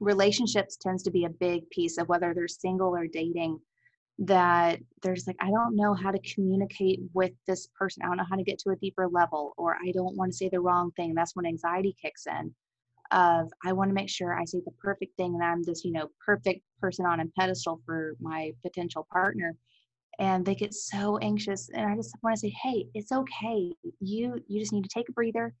relationships 0.00 0.76
tends 0.76 1.02
to 1.02 1.10
be 1.10 1.24
a 1.24 1.30
big 1.30 1.68
piece 1.70 1.98
of 1.98 2.08
whether 2.08 2.34
they're 2.34 2.48
single 2.48 2.94
or 2.94 3.06
dating 3.06 3.58
that 4.18 4.78
there's 5.02 5.26
like 5.26 5.36
i 5.40 5.50
don't 5.50 5.76
know 5.76 5.92
how 5.92 6.10
to 6.10 6.18
communicate 6.34 7.00
with 7.12 7.32
this 7.46 7.68
person 7.78 8.02
i 8.02 8.06
don't 8.06 8.16
know 8.16 8.24
how 8.28 8.36
to 8.36 8.42
get 8.42 8.58
to 8.58 8.70
a 8.70 8.76
deeper 8.76 9.06
level 9.08 9.52
or 9.58 9.76
i 9.86 9.92
don't 9.92 10.16
want 10.16 10.30
to 10.32 10.36
say 10.36 10.48
the 10.48 10.60
wrong 10.60 10.90
thing 10.92 11.14
that's 11.14 11.36
when 11.36 11.44
anxiety 11.44 11.94
kicks 12.00 12.26
in 12.26 12.54
of 13.10 13.50
i 13.64 13.72
want 13.72 13.88
to 13.88 13.94
make 13.94 14.08
sure 14.08 14.34
i 14.34 14.44
say 14.44 14.60
the 14.64 14.72
perfect 14.72 15.16
thing 15.16 15.34
and 15.34 15.42
i'm 15.42 15.62
this 15.62 15.84
you 15.84 15.92
know 15.92 16.08
perfect 16.24 16.60
person 16.80 17.06
on 17.06 17.20
a 17.20 17.26
pedestal 17.38 17.80
for 17.84 18.16
my 18.20 18.52
potential 18.62 19.06
partner. 19.10 19.56
And 20.18 20.46
they 20.46 20.54
get 20.54 20.72
so 20.72 21.18
anxious 21.18 21.68
and 21.74 21.90
i 21.90 21.94
just 21.94 22.14
want 22.22 22.36
to 22.36 22.40
say 22.40 22.54
hey 22.62 22.86
it's 22.94 23.12
okay. 23.12 23.72
You 24.00 24.40
you 24.48 24.60
just 24.60 24.72
need 24.72 24.84
to 24.84 24.90
take 24.94 25.08
a 25.08 25.12
breather. 25.12 25.54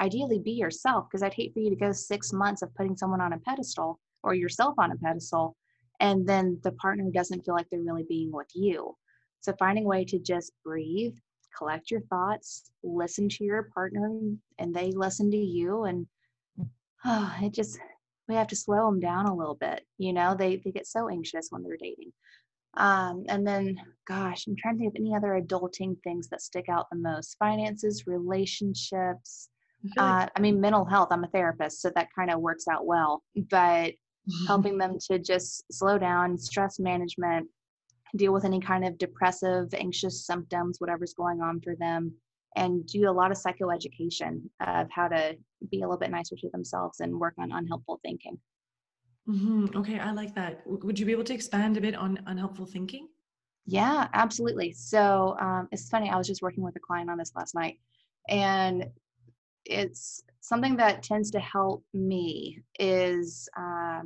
Ideally 0.00 0.38
be 0.38 0.52
yourself 0.52 1.06
because 1.06 1.22
i'd 1.22 1.34
hate 1.34 1.52
for 1.52 1.60
you 1.60 1.70
to 1.70 1.76
go 1.76 1.92
six 1.92 2.32
months 2.32 2.62
of 2.62 2.74
putting 2.74 2.96
someone 2.96 3.20
on 3.20 3.34
a 3.34 3.38
pedestal 3.38 4.00
or 4.22 4.34
yourself 4.34 4.74
on 4.78 4.92
a 4.92 4.96
pedestal 4.96 5.56
and 6.00 6.26
then 6.26 6.58
the 6.62 6.72
partner 6.72 7.10
doesn't 7.12 7.44
feel 7.44 7.54
like 7.54 7.68
they're 7.70 7.80
really 7.80 8.06
being 8.08 8.30
with 8.30 8.46
you. 8.54 8.96
So 9.40 9.52
finding 9.58 9.84
a 9.84 9.88
way 9.88 10.04
to 10.06 10.18
just 10.18 10.52
breathe 10.64 11.16
collect 11.56 11.90
your 11.90 12.02
thoughts 12.02 12.70
listen 12.82 13.28
to 13.28 13.44
your 13.44 13.64
partner 13.74 14.20
and 14.58 14.74
they 14.74 14.92
listen 14.92 15.30
to 15.30 15.36
you 15.36 15.84
and 15.84 16.06
oh, 17.04 17.34
it 17.42 17.52
just 17.52 17.78
we 18.28 18.34
have 18.34 18.48
to 18.48 18.56
slow 18.56 18.86
them 18.86 19.00
down 19.00 19.26
a 19.26 19.34
little 19.34 19.54
bit 19.54 19.82
you 19.98 20.12
know? 20.12 20.34
They 20.34 20.56
they 20.56 20.70
get 20.70 20.86
so 20.86 21.08
anxious 21.08 21.48
when 21.50 21.62
they're 21.62 21.76
dating. 21.76 22.12
Um, 22.74 23.24
and 23.28 23.46
then 23.46 23.80
gosh 24.06 24.46
i'm 24.46 24.54
trying 24.56 24.74
to 24.74 24.80
think 24.80 24.92
of 24.94 25.00
any 25.00 25.14
other 25.14 25.40
adulting 25.40 25.96
things 26.04 26.28
that 26.28 26.42
stick 26.42 26.68
out 26.68 26.86
the 26.90 26.98
most. 26.98 27.36
Finances 27.38 28.06
relationships 28.06 29.48
uh, 29.96 30.26
i 30.34 30.40
mean 30.40 30.60
mental 30.60 30.84
health 30.84 31.08
i'm 31.10 31.24
a 31.24 31.28
therapist 31.28 31.80
so 31.80 31.90
that 31.94 32.08
kind 32.14 32.30
of 32.30 32.40
works 32.40 32.66
out 32.68 32.86
well 32.86 33.22
but 33.50 33.94
helping 34.46 34.76
them 34.76 34.98
to 34.98 35.18
just 35.18 35.64
slow 35.72 35.98
down 35.98 36.36
stress 36.36 36.78
management 36.78 37.48
deal 38.16 38.32
with 38.32 38.44
any 38.44 38.60
kind 38.60 38.84
of 38.84 38.98
depressive 38.98 39.72
anxious 39.74 40.26
symptoms 40.26 40.80
whatever's 40.80 41.14
going 41.14 41.40
on 41.40 41.60
for 41.60 41.74
them 41.76 42.12
and 42.56 42.86
do 42.86 43.08
a 43.08 43.12
lot 43.12 43.30
of 43.30 43.36
psychoeducation 43.36 44.42
of 44.60 44.90
how 44.90 45.08
to 45.08 45.36
be 45.70 45.78
a 45.78 45.80
little 45.82 45.98
bit 45.98 46.10
nicer 46.10 46.36
to 46.36 46.48
themselves 46.50 47.00
and 47.00 47.18
work 47.18 47.34
on 47.38 47.52
unhelpful 47.52 48.00
thinking. 48.02 48.38
Mm-hmm. 49.28 49.76
Okay, 49.76 49.98
I 49.98 50.12
like 50.12 50.34
that. 50.36 50.62
Would 50.66 50.98
you 50.98 51.04
be 51.04 51.12
able 51.12 51.24
to 51.24 51.34
expand 51.34 51.76
a 51.76 51.80
bit 51.80 51.94
on 51.94 52.18
unhelpful 52.26 52.66
thinking? 52.66 53.08
Yeah, 53.66 54.08
absolutely. 54.14 54.72
So 54.72 55.36
um, 55.38 55.68
it's 55.70 55.90
funny. 55.90 56.08
I 56.08 56.16
was 56.16 56.26
just 56.26 56.40
working 56.40 56.64
with 56.64 56.76
a 56.76 56.80
client 56.80 57.10
on 57.10 57.18
this 57.18 57.32
last 57.36 57.54
night, 57.54 57.78
and 58.28 58.86
it's 59.66 60.22
something 60.40 60.76
that 60.76 61.02
tends 61.02 61.30
to 61.32 61.40
help 61.40 61.84
me 61.92 62.62
is 62.78 63.48
uh, 63.54 64.00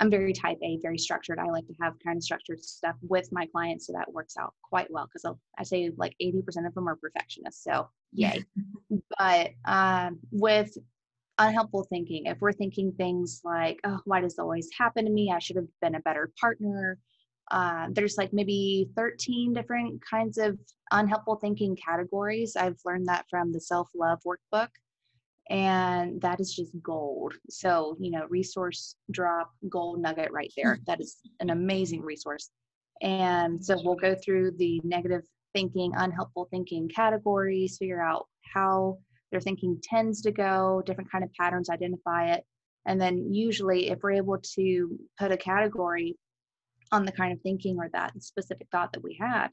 I'm 0.00 0.10
very 0.10 0.32
type 0.32 0.58
A, 0.62 0.78
very 0.80 0.96
structured. 0.98 1.38
I 1.38 1.50
like 1.50 1.66
to 1.66 1.74
have 1.82 1.94
kind 2.04 2.16
of 2.16 2.22
structured 2.22 2.64
stuff 2.64 2.96
with 3.02 3.28
my 3.32 3.46
clients, 3.46 3.86
so 3.86 3.92
that 3.92 4.10
works 4.12 4.34
out 4.38 4.54
quite 4.62 4.90
well 4.90 5.06
because 5.06 5.36
I 5.58 5.62
say 5.62 5.90
like 5.96 6.16
80% 6.20 6.66
of 6.66 6.74
them 6.74 6.88
are 6.88 6.96
perfectionists. 6.96 7.62
So 7.62 7.88
yay. 8.12 8.42
but 9.18 9.50
um, 9.66 10.18
with 10.32 10.76
unhelpful 11.38 11.86
thinking, 11.90 12.26
if 12.26 12.40
we're 12.40 12.52
thinking 12.52 12.92
things 12.92 13.42
like, 13.44 13.78
oh, 13.84 14.00
why 14.06 14.22
does 14.22 14.32
this 14.32 14.38
always 14.38 14.68
happen 14.76 15.04
to 15.04 15.10
me? 15.10 15.30
I 15.30 15.38
should 15.38 15.56
have 15.56 15.68
been 15.82 15.94
a 15.94 16.00
better 16.00 16.32
partner. 16.40 16.98
Uh, 17.50 17.88
there's 17.90 18.16
like 18.16 18.32
maybe 18.32 18.88
13 18.96 19.52
different 19.52 20.00
kinds 20.08 20.38
of 20.38 20.58
unhelpful 20.92 21.36
thinking 21.36 21.76
categories. 21.76 22.56
I've 22.56 22.78
learned 22.86 23.06
that 23.08 23.26
from 23.28 23.52
the 23.52 23.60
self 23.60 23.88
love 23.94 24.20
workbook 24.26 24.68
and 25.50 26.20
that 26.22 26.40
is 26.40 26.54
just 26.54 26.72
gold. 26.82 27.34
So 27.50 27.96
you 28.00 28.10
know 28.10 28.26
resource 28.28 28.96
drop 29.10 29.50
gold 29.68 30.00
nugget 30.00 30.32
right 30.32 30.52
there. 30.56 30.78
That 30.86 31.00
is 31.00 31.16
an 31.40 31.50
amazing 31.50 32.02
resource. 32.02 32.50
And 33.02 33.64
so 33.64 33.76
we'll 33.82 33.96
go 33.96 34.14
through 34.14 34.52
the 34.52 34.80
negative 34.84 35.22
thinking 35.52 35.92
unhelpful 35.96 36.48
thinking 36.50 36.88
categories 36.88 37.76
figure 37.78 38.02
out 38.02 38.26
how 38.54 38.98
their 39.32 39.40
thinking 39.40 39.80
tends 39.82 40.22
to 40.22 40.30
go 40.30 40.82
different 40.86 41.10
kind 41.10 41.24
of 41.24 41.32
patterns 41.34 41.68
identify 41.70 42.32
it. 42.32 42.44
And 42.86 43.00
then 43.00 43.32
usually 43.32 43.90
if 43.90 43.98
we're 44.02 44.12
able 44.12 44.38
to 44.54 44.98
put 45.18 45.32
a 45.32 45.36
category 45.36 46.16
on 46.92 47.04
the 47.04 47.12
kind 47.12 47.32
of 47.32 47.40
thinking 47.42 47.78
or 47.78 47.88
that 47.92 48.12
specific 48.22 48.66
thought 48.70 48.92
that 48.92 49.02
we 49.02 49.16
had 49.20 49.48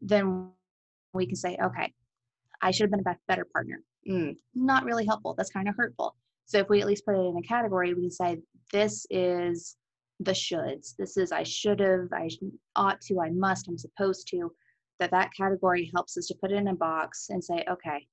then 0.00 0.50
we 1.12 1.26
can 1.26 1.36
say 1.36 1.56
okay 1.62 1.92
i 2.62 2.70
should 2.70 2.84
have 2.84 2.90
been 2.90 3.00
a 3.06 3.16
better 3.26 3.46
partner 3.52 3.82
mm, 4.08 4.36
not 4.54 4.84
really 4.84 5.06
helpful. 5.06 5.34
That's 5.36 5.50
kind 5.50 5.68
of 5.68 5.76
hurtful. 5.76 6.14
So 6.46 6.58
if 6.58 6.68
we 6.68 6.80
at 6.80 6.86
least 6.86 7.04
put 7.04 7.16
it 7.16 7.28
in 7.28 7.36
a 7.36 7.42
category, 7.42 7.92
we 7.94 8.02
can 8.02 8.10
say 8.10 8.38
this 8.72 9.06
is 9.10 9.76
the 10.20 10.32
shoulds. 10.32 10.96
This 10.96 11.16
is 11.16 11.30
I 11.30 11.42
should 11.42 11.80
have, 11.80 12.08
I 12.12 12.28
ought 12.74 13.00
to, 13.02 13.20
I 13.20 13.30
must, 13.30 13.68
I'm 13.68 13.78
supposed 13.78 14.28
to. 14.28 14.50
That 14.98 15.12
that 15.12 15.30
category 15.32 15.90
helps 15.94 16.16
us 16.16 16.26
to 16.26 16.34
put 16.40 16.50
it 16.50 16.56
in 16.56 16.66
a 16.68 16.74
box 16.74 17.28
and 17.30 17.44
say, 17.44 17.64
okay, 17.70 18.04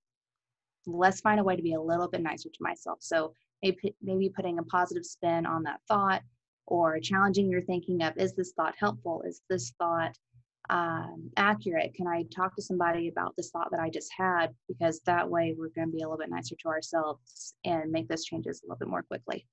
let's 0.86 1.22
find 1.22 1.40
a 1.40 1.44
way 1.44 1.56
to 1.56 1.64
be 1.64 1.74
a 1.74 1.82
little 1.82 2.08
bit 2.08 2.22
nicer 2.22 2.50
to 2.50 2.58
myself. 2.60 3.00
So 3.02 3.34
maybe 3.64 3.96
maybe 4.04 4.30
putting 4.30 4.60
a 4.60 4.64
positive 4.64 5.04
spin 5.04 5.48
on 5.48 5.64
that 5.64 5.80
thought 5.88 6.22
or 6.68 7.00
challenging 7.00 7.50
your 7.50 7.62
thinking 7.62 8.04
of 8.04 8.16
is 8.18 8.36
this 8.36 8.52
thought 8.52 8.76
helpful? 8.78 9.24
Is 9.26 9.42
this 9.50 9.74
thought 9.80 10.16
um, 10.70 11.30
accurate? 11.38 11.94
Can 11.94 12.08
I 12.08 12.24
talk 12.36 12.56
to 12.56 12.62
somebody 12.62 13.08
about 13.08 13.34
this 13.38 13.50
thought 13.52 13.70
that 13.72 13.80
I 13.80 13.90
just 13.90 14.12
had? 14.18 14.48
Because 14.68 15.02
that 15.06 15.30
way 15.30 15.56
we're 15.58 15.70
going 15.70 15.88
to 15.88 15.96
be 15.96 16.02
a 16.02 16.08
little 16.08 16.18
bit 16.18 16.30
nicer 16.30 16.56
to 16.62 16.68
ourselves 16.68 17.56
and 17.64 17.92
make 17.92 18.08
those 18.08 18.26
changes 18.26 18.62
a 18.62 18.66
little 18.66 18.80
bit 18.80 18.88
more 18.88 19.04
quickly. 19.04 19.46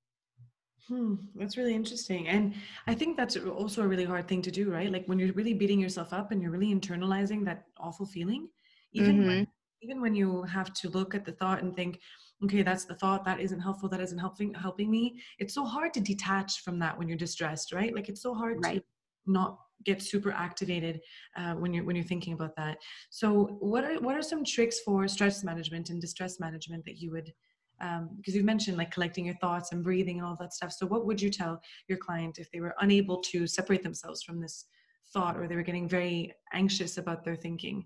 Hmm, 0.87 1.15
that's 1.35 1.55
really 1.55 1.73
interesting. 1.73 2.27
And 2.27 2.53
I 2.87 2.93
think 2.93 3.15
that's 3.15 3.37
also 3.37 3.83
a 3.83 3.87
really 3.87 4.03
hard 4.03 4.27
thing 4.27 4.41
to 4.41 4.51
do, 4.51 4.69
right? 4.69 4.91
Like 4.91 5.05
when 5.05 5.17
you're 5.17 5.33
really 5.33 5.53
beating 5.53 5.79
yourself 5.79 6.11
up 6.11 6.31
and 6.31 6.41
you're 6.41 6.51
really 6.51 6.73
internalizing 6.73 7.45
that 7.45 7.63
awful 7.77 8.05
feeling, 8.05 8.49
even 8.91 9.19
mm-hmm. 9.19 9.27
when, 9.27 9.47
even 9.81 10.01
when 10.01 10.13
you 10.13 10.43
have 10.43 10.73
to 10.73 10.89
look 10.89 11.15
at 11.15 11.25
the 11.25 11.31
thought 11.31 11.61
and 11.61 11.73
think, 11.73 11.99
okay, 12.43 12.63
that's 12.63 12.83
the 12.83 12.95
thought, 12.95 13.23
that 13.23 13.39
isn't 13.39 13.61
helpful, 13.61 13.87
that 13.89 14.01
isn't 14.01 14.17
helping 14.17 14.53
helping 14.53 14.91
me. 14.91 15.21
It's 15.39 15.53
so 15.53 15.63
hard 15.65 15.93
to 15.93 16.01
detach 16.01 16.61
from 16.61 16.79
that 16.79 16.97
when 16.97 17.07
you're 17.07 17.17
distressed, 17.17 17.71
right? 17.71 17.95
Like 17.95 18.09
it's 18.09 18.21
so 18.21 18.33
hard 18.33 18.59
right. 18.61 18.75
to 18.75 18.83
not 19.25 19.59
get 19.85 20.01
super 20.01 20.31
activated 20.31 20.99
uh, 21.37 21.53
when 21.53 21.73
you're 21.73 21.83
when 21.83 21.95
you're 21.95 22.05
thinking 22.05 22.33
about 22.33 22.55
that. 22.55 22.77
So 23.09 23.57
what 23.59 23.83
are 23.83 23.99
what 23.99 24.15
are 24.15 24.21
some 24.21 24.43
tricks 24.43 24.79
for 24.79 25.07
stress 25.07 25.43
management 25.43 25.89
and 25.89 25.99
distress 26.01 26.39
management 26.39 26.85
that 26.85 26.97
you 26.97 27.11
would 27.11 27.33
um, 27.81 28.09
because 28.17 28.35
you've 28.35 28.45
mentioned 28.45 28.77
like 28.77 28.91
collecting 28.91 29.25
your 29.25 29.35
thoughts 29.35 29.71
and 29.71 29.83
breathing 29.83 30.17
and 30.17 30.25
all 30.25 30.37
that 30.39 30.53
stuff. 30.53 30.71
So, 30.71 30.85
what 30.85 31.05
would 31.05 31.21
you 31.21 31.29
tell 31.29 31.61
your 31.87 31.97
client 31.97 32.37
if 32.39 32.49
they 32.51 32.59
were 32.59 32.75
unable 32.79 33.21
to 33.21 33.47
separate 33.47 33.83
themselves 33.83 34.23
from 34.23 34.39
this 34.39 34.65
thought 35.11 35.37
or 35.37 35.47
they 35.47 35.55
were 35.55 35.63
getting 35.63 35.87
very 35.87 36.33
anxious 36.53 36.97
about 36.97 37.23
their 37.23 37.35
thinking? 37.35 37.85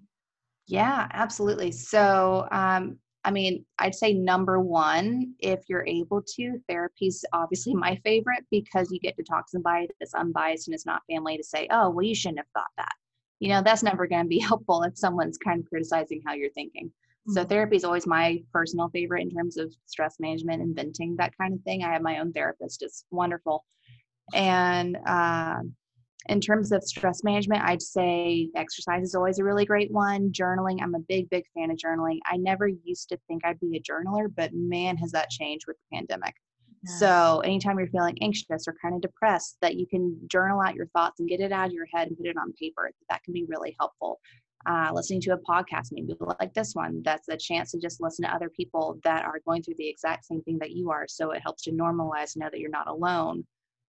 Yeah, 0.68 1.08
absolutely. 1.14 1.72
So, 1.72 2.48
um, 2.52 3.00
I 3.28 3.32
mean, 3.32 3.66
I'd 3.78 3.94
say 3.94 4.14
number 4.14 4.62
one, 4.62 5.34
if 5.40 5.60
you're 5.68 5.86
able 5.86 6.22
to, 6.36 6.62
therapy's 6.70 7.26
obviously 7.34 7.74
my 7.74 8.00
favorite 8.06 8.46
because 8.52 8.90
you 8.90 9.02
get 9.02 9.18
to 9.18 9.24
talk 9.24 9.48
to 9.48 9.52
somebody 9.52 9.90
that's 10.00 10.14
unbiased 10.14 10.70
and 10.70 10.74
it's 10.74 10.86
not 10.86 11.02
family 11.12 11.36
to 11.36 11.44
say, 11.44 11.68
oh, 11.70 11.90
well, 11.90 12.06
you 12.06 12.16
shouldn't 12.16 12.38
have 12.38 12.48
thought 12.54 12.72
that. 12.78 12.94
You 13.40 13.50
know, 13.50 13.62
that's 13.62 13.84
never 13.84 14.08
going 14.08 14.24
to 14.24 14.30
be 14.30 14.40
helpful 14.52 14.82
if 14.84 14.98
someone's 14.98 15.38
kind 15.38 15.60
of 15.60 15.68
criticizing 15.68 16.22
how 16.26 16.36
you're 16.36 16.52
thinking. 16.52 16.90
So 17.28 17.42
mm-hmm. 17.42 17.50
therapy 17.50 17.76
is 17.76 17.84
always 17.84 18.08
my 18.08 18.42
personal 18.54 18.88
favorite 18.88 19.24
in 19.24 19.30
terms 19.30 19.58
of 19.58 19.76
stress 19.88 20.22
management 20.22 20.62
and 20.62 20.74
venting, 20.74 21.18
that 21.18 21.38
kind 21.38 21.54
of 21.54 21.62
thing. 21.64 21.84
I 21.84 21.92
have 21.92 22.02
my 22.02 22.20
own 22.20 22.32
therapist; 22.32 22.82
it's 22.82 23.04
wonderful. 23.12 23.66
And 24.34 24.98
uh, 25.06 25.60
in 26.30 26.42
terms 26.42 26.72
of 26.72 26.84
stress 26.84 27.24
management, 27.24 27.64
I'd 27.64 27.82
say 27.82 28.50
exercise 28.56 29.04
is 29.04 29.16
always 29.16 29.40
a 29.40 29.44
really 29.44 29.66
great 29.66 29.92
one. 29.92 30.32
Journaling, 30.32 30.80
I'm 30.82 30.96
a 30.96 31.00
big, 31.00 31.30
big 31.30 31.46
fan 31.54 31.72
of 31.72 31.78
journaling. 31.78 32.20
I 32.26 32.38
never 32.38 32.68
used 32.68 33.10
to 33.10 33.20
think 33.28 33.46
I'd 33.46 33.60
be 33.60 33.78
a 33.78 33.82
journaler, 33.82 34.28
but 34.34 34.52
man, 34.54 34.98
has 34.98 35.12
that 35.12 35.30
changed 35.30 35.66
with 35.68 35.78
the 35.78 35.98
pandemic. 35.98 36.36
Yeah. 36.84 36.96
So 36.96 37.40
anytime 37.40 37.80
you're 37.80 37.88
feeling 37.88 38.18
anxious 38.22 38.68
or 38.68 38.76
kind 38.82 38.96
of 38.96 39.02
depressed, 39.02 39.58
that 39.62 39.76
you 39.76 39.88
can 39.88 40.20
journal 40.28 40.62
out 40.62 40.76
your 40.76 40.88
thoughts 40.88 41.20
and 41.20 41.30
get 41.30 41.40
it 41.40 41.52
out 41.52 41.68
of 41.68 41.74
your 41.74 41.88
head 41.94 42.08
and 42.08 42.18
put 42.18 42.28
it 42.28 42.38
on 42.38 42.54
paper. 42.54 42.92
That 43.10 43.24
can 43.24 43.34
be 43.34 43.46
really 43.48 43.76
helpful 43.80 44.20
uh, 44.68 44.92
listening 44.94 45.22
to 45.22 45.34
a 45.34 45.38
podcast, 45.38 45.90
maybe 45.92 46.14
like 46.40 46.54
this 46.54 46.74
one, 46.74 47.02
that's 47.04 47.30
a 47.30 47.38
chance 47.38 47.72
to 47.72 47.80
just 47.80 48.02
listen 48.02 48.26
to 48.26 48.34
other 48.34 48.50
people 48.50 49.00
that 49.04 49.24
are 49.24 49.40
going 49.46 49.64
through 49.64 49.76
the 49.78 49.88
exact 49.88 50.26
same 50.26 50.42
thing 50.44 50.58
that 50.60 50.72
you 50.72 50.90
are. 50.92 51.06
So 51.08 51.32
it 51.32 51.42
helps 51.42 51.64
to 51.64 51.72
normalize, 51.72 52.36
know 52.36 52.50
that 52.52 52.60
you're 52.60 52.70
not 52.70 52.88
alone. 52.88 53.46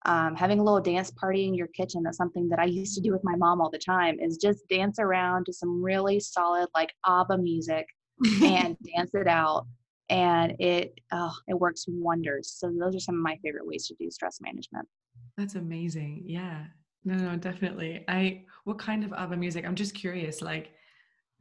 Um, 0.06 0.34
having 0.34 0.60
a 0.60 0.64
little 0.64 0.80
dance 0.80 1.10
party 1.10 1.46
in 1.46 1.54
your 1.54 1.66
kitchen, 1.68 2.02
that's 2.02 2.16
something 2.16 2.48
that 2.48 2.58
I 2.58 2.64
used 2.64 2.94
to 2.94 3.00
do 3.00 3.12
with 3.12 3.22
my 3.22 3.36
mom 3.36 3.60
all 3.60 3.70
the 3.70 3.78
time, 3.78 4.18
is 4.18 4.38
just 4.38 4.66
dance 4.68 4.98
around 4.98 5.44
to 5.46 5.52
some 5.52 5.82
really 5.82 6.20
solid, 6.20 6.68
like 6.74 6.92
ABBA 7.06 7.38
music 7.38 7.86
and 8.42 8.76
dance 8.94 9.10
it 9.14 9.28
out. 9.28 9.66
And 10.08 10.56
it, 10.58 10.98
oh, 11.12 11.34
it 11.48 11.54
works 11.54 11.84
wonders. 11.86 12.52
So 12.56 12.72
those 12.78 12.96
are 12.96 13.00
some 13.00 13.16
of 13.16 13.22
my 13.22 13.38
favorite 13.42 13.66
ways 13.66 13.86
to 13.88 13.94
do 13.94 14.10
stress 14.10 14.38
management. 14.40 14.88
That's 15.36 15.54
amazing. 15.54 16.24
Yeah. 16.26 16.64
No, 17.04 17.14
no, 17.14 17.36
definitely. 17.36 18.04
I 18.08 18.44
what 18.64 18.78
kind 18.78 19.04
of 19.04 19.12
ABBA 19.12 19.36
music? 19.36 19.64
I'm 19.64 19.74
just 19.74 19.94
curious. 19.94 20.42
Like, 20.42 20.72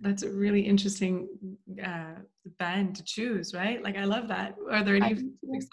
that's 0.02 0.24
a 0.24 0.32
really 0.32 0.62
interesting 0.62 1.28
uh, 1.84 2.16
band 2.58 2.96
to 2.96 3.04
choose, 3.04 3.54
right? 3.54 3.84
Like, 3.84 3.98
I 3.98 4.06
love 4.06 4.28
that. 4.30 4.56
Are 4.72 4.84
there 4.84 4.96
any 4.96 5.16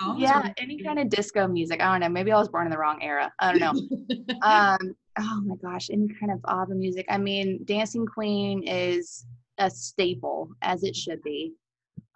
songs? 0.01 0.21
Yeah, 0.21 0.53
any 0.59 0.83
kind 0.83 0.99
of 0.99 1.09
disco 1.09 1.47
music. 1.47 1.81
I 1.81 1.93
don't 1.93 2.01
know. 2.01 2.09
Maybe 2.09 2.33
I 2.33 2.39
was 2.39 2.49
born 2.49 2.67
in 2.67 2.71
the 2.71 2.79
wrong 2.79 2.99
era. 3.03 3.33
I 3.41 3.53
don't 3.53 3.61
know. 3.61 4.37
um, 4.43 4.95
oh 5.19 5.43
my 5.45 5.57
gosh, 5.63 5.89
any 5.91 6.09
kind 6.21 6.33
of 6.33 6.41
ABBA 6.47 6.75
music. 6.75 7.07
I 7.09 7.19
mean, 7.19 7.63
Dancing 7.65 8.07
Queen 8.07 8.67
is 8.67 9.27
a 9.59 9.71
staple, 9.71 10.51
as 10.63 10.83
it 10.83 10.97
should 10.97 11.23
be. 11.23 11.53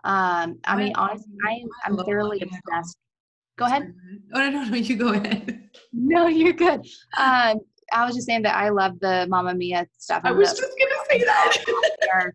Um, 0.05 0.59
I 0.65 0.77
mean, 0.77 0.93
honestly, 0.97 1.33
I, 1.47 1.63
I'm 1.85 1.97
thoroughly 1.97 2.41
obsessed 2.41 2.97
Go 3.61 3.67
ahead. 3.67 3.93
Oh 4.33 4.39
no, 4.39 4.51
no, 4.51 4.65
no, 4.65 4.77
you 4.77 4.97
go 4.97 5.13
ahead. 5.13 5.57
No, 5.93 6.27
you're 6.27 6.53
good. 6.53 6.81
Um, 7.17 7.61
I 7.93 8.05
was 8.05 8.15
just 8.15 8.27
saying 8.27 8.43
that 8.43 8.57
I 8.57 8.71
love 8.71 8.99
the 9.01 9.27
Mamma 9.29 9.55
Mia 9.55 9.87
stuff. 9.99 10.23
I 10.25 10.33
was 10.33 10.49
just 10.51 10.63
gonna 10.63 10.90
say 11.11 11.25
that. 11.25 11.57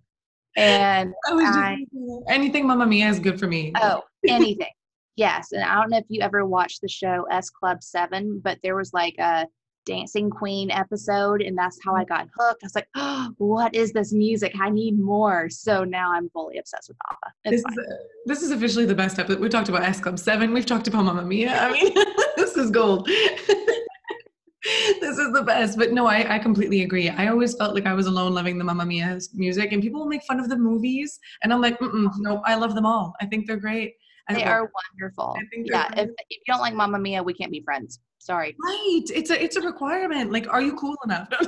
and 0.58 1.14
I 1.28 1.34
was 1.34 1.46
I, 1.46 1.86
anything 2.30 2.68
Mamma 2.68 2.86
Mia 2.86 3.10
is 3.10 3.20
good 3.20 3.40
for 3.40 3.48
me. 3.48 3.74
Oh, 3.82 4.04
anything. 4.28 4.68
yes, 5.16 5.52
and 5.52 5.64
I 5.64 5.76
don't 5.76 5.90
know 5.90 5.98
if 5.98 6.06
you 6.10 6.22
ever 6.22 6.46
watched 6.46 6.82
the 6.82 6.90
show 6.90 7.26
S 7.32 7.50
Club 7.50 7.84
Seven, 7.84 8.40
but 8.44 8.60
there 8.64 8.76
was 8.76 8.94
like 8.94 9.16
a 9.20 9.46
Dancing 9.86 10.30
Queen 10.30 10.72
episode, 10.72 11.42
and 11.42 11.58
that's 11.58 11.78
how 11.84 11.96
I 11.96 12.04
mm-hmm. 12.04 12.14
got 12.14 12.28
hooked. 12.38 12.64
I 12.64 12.66
was 12.66 12.76
like, 12.76 12.88
oh, 12.96 13.30
"What 13.38 13.74
is 13.76 13.94
this 13.94 14.12
music? 14.14 14.54
I 14.60 14.70
need 14.70 15.00
more." 15.00 15.50
So 15.50 15.84
now 15.84 16.12
I'm 16.14 16.30
fully 16.30 16.58
obsessed 16.58 16.90
with 16.90 16.98
ABBA. 17.10 17.34
It's 17.46 17.64
this, 17.64 17.78
is, 17.78 17.94
this 18.26 18.42
is 18.44 18.52
officially 18.52 18.86
the 18.86 18.96
best 18.96 19.20
episode. 19.20 19.40
We 19.40 19.50
talked 19.50 19.70
about 19.70 19.84
S 19.84 20.00
Club 20.00 20.20
Seven. 20.20 20.54
We've 20.54 20.66
talked 20.66 20.88
about 20.88 21.06
Mamma 21.06 21.24
Mia. 21.24 21.56
I 21.56 21.72
mean, 21.84 21.94
this 22.36 22.58
is 22.58 22.72
gold. 22.72 23.10
this 25.02 25.18
is 25.18 25.32
the 25.32 25.44
best. 25.44 25.78
But 25.78 25.92
no, 25.92 26.08
I, 26.08 26.36
I 26.36 26.40
completely 26.40 26.84
agree. 26.84 27.10
I 27.10 27.28
always 27.28 27.54
felt 27.56 27.76
like 27.76 27.86
I 27.86 27.94
was 27.94 28.08
alone 28.08 28.34
loving 28.34 28.58
the 28.58 28.64
Mamma 28.64 28.86
Mia 28.86 29.20
music, 29.34 29.72
and 29.72 29.82
people 29.82 30.02
will 30.02 30.08
make 30.08 30.24
fun 30.24 30.40
of 30.40 30.50
the 30.50 30.58
movies, 30.58 31.20
and 31.44 31.54
I'm 31.54 31.62
like, 31.62 31.78
no, 31.82 32.42
I 32.46 32.56
love 32.56 32.76
them 32.76 32.86
all. 32.86 33.14
I 33.22 33.26
think 33.26 33.48
they're 33.48 33.58
great. 33.58 33.94
They 34.30 34.44
are 34.44 34.72
wonderful. 34.92 35.38
Yeah, 35.54 35.88
if, 35.98 36.10
if 36.10 36.16
you 36.30 36.38
don't 36.48 36.60
like 36.60 36.74
Mamma 36.74 36.98
Mia, 36.98 37.22
we 37.22 37.34
can't 37.34 37.52
be 37.52 37.62
friends. 37.62 38.00
Sorry. 38.18 38.56
Right. 38.64 39.04
It's 39.14 39.30
a 39.30 39.44
it's 39.44 39.56
a 39.56 39.62
requirement. 39.62 40.32
Like, 40.32 40.48
are 40.52 40.62
you 40.62 40.76
cool 40.76 40.98
enough? 41.06 41.30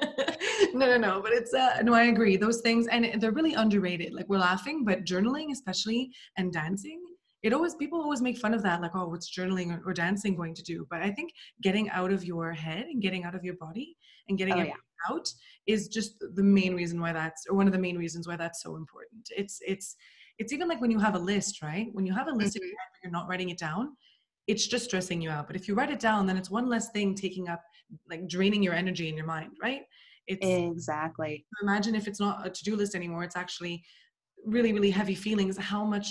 no, 0.72 0.86
no, 0.86 0.96
no. 0.96 1.20
But 1.20 1.32
it's 1.32 1.52
uh 1.52 1.82
no, 1.82 1.94
I 1.94 2.04
agree. 2.04 2.36
Those 2.36 2.60
things 2.60 2.86
and 2.86 3.20
they're 3.20 3.32
really 3.32 3.54
underrated. 3.54 4.14
Like 4.14 4.28
we're 4.28 4.38
laughing, 4.38 4.84
but 4.84 5.04
journaling, 5.04 5.50
especially 5.52 6.12
and 6.36 6.52
dancing, 6.52 7.00
it 7.42 7.52
always 7.52 7.74
people 7.74 8.00
always 8.00 8.20
make 8.20 8.38
fun 8.38 8.54
of 8.54 8.62
that, 8.62 8.82
like, 8.82 8.94
oh, 8.94 9.08
what's 9.08 9.34
journaling 9.36 9.76
or, 9.76 9.90
or 9.90 9.94
dancing 9.94 10.36
going 10.36 10.54
to 10.54 10.62
do? 10.62 10.86
But 10.90 11.02
I 11.02 11.10
think 11.10 11.32
getting 11.62 11.88
out 11.90 12.12
of 12.12 12.24
your 12.24 12.52
head 12.52 12.86
and 12.86 13.00
getting 13.00 13.24
out 13.24 13.34
of 13.34 13.44
your 13.44 13.54
body 13.54 13.96
and 14.28 14.36
getting 14.36 14.54
oh, 14.54 14.60
it 14.60 14.68
yeah. 14.68 14.74
out 15.10 15.28
is 15.66 15.88
just 15.88 16.22
the 16.34 16.42
main 16.42 16.74
reason 16.74 17.00
why 17.00 17.12
that's 17.12 17.46
or 17.48 17.56
one 17.56 17.66
of 17.66 17.72
the 17.72 17.78
main 17.78 17.96
reasons 17.96 18.28
why 18.28 18.36
that's 18.36 18.62
so 18.62 18.76
important. 18.76 19.28
It's 19.36 19.60
it's 19.66 19.96
it's 20.38 20.52
even 20.52 20.68
like 20.68 20.80
when 20.80 20.90
you 20.90 20.98
have 20.98 21.14
a 21.14 21.18
list, 21.18 21.62
right? 21.62 21.88
When 21.92 22.06
you 22.06 22.14
have 22.14 22.28
a 22.28 22.32
list 22.32 22.56
mm-hmm. 22.56 22.66
you're 23.02 23.12
not 23.12 23.28
writing 23.28 23.50
it 23.50 23.58
down, 23.58 23.96
it's 24.46 24.66
just 24.66 24.86
stressing 24.86 25.20
you 25.20 25.30
out. 25.30 25.46
But 25.46 25.56
if 25.56 25.68
you 25.68 25.74
write 25.74 25.90
it 25.90 26.00
down, 26.00 26.26
then 26.26 26.36
it's 26.36 26.50
one 26.50 26.68
less 26.68 26.90
thing 26.90 27.14
taking 27.14 27.48
up, 27.48 27.62
like 28.08 28.26
draining 28.26 28.62
your 28.62 28.74
energy 28.74 29.08
in 29.08 29.16
your 29.16 29.26
mind, 29.26 29.52
right? 29.62 29.82
It's 30.26 30.46
exactly. 30.46 31.44
Imagine 31.62 31.94
if 31.94 32.06
it's 32.06 32.20
not 32.20 32.46
a 32.46 32.50
to-do 32.50 32.76
list 32.76 32.94
anymore. 32.94 33.24
It's 33.24 33.36
actually 33.36 33.82
really, 34.44 34.72
really 34.72 34.90
heavy 34.90 35.14
feelings. 35.14 35.56
How 35.56 35.84
much? 35.84 36.08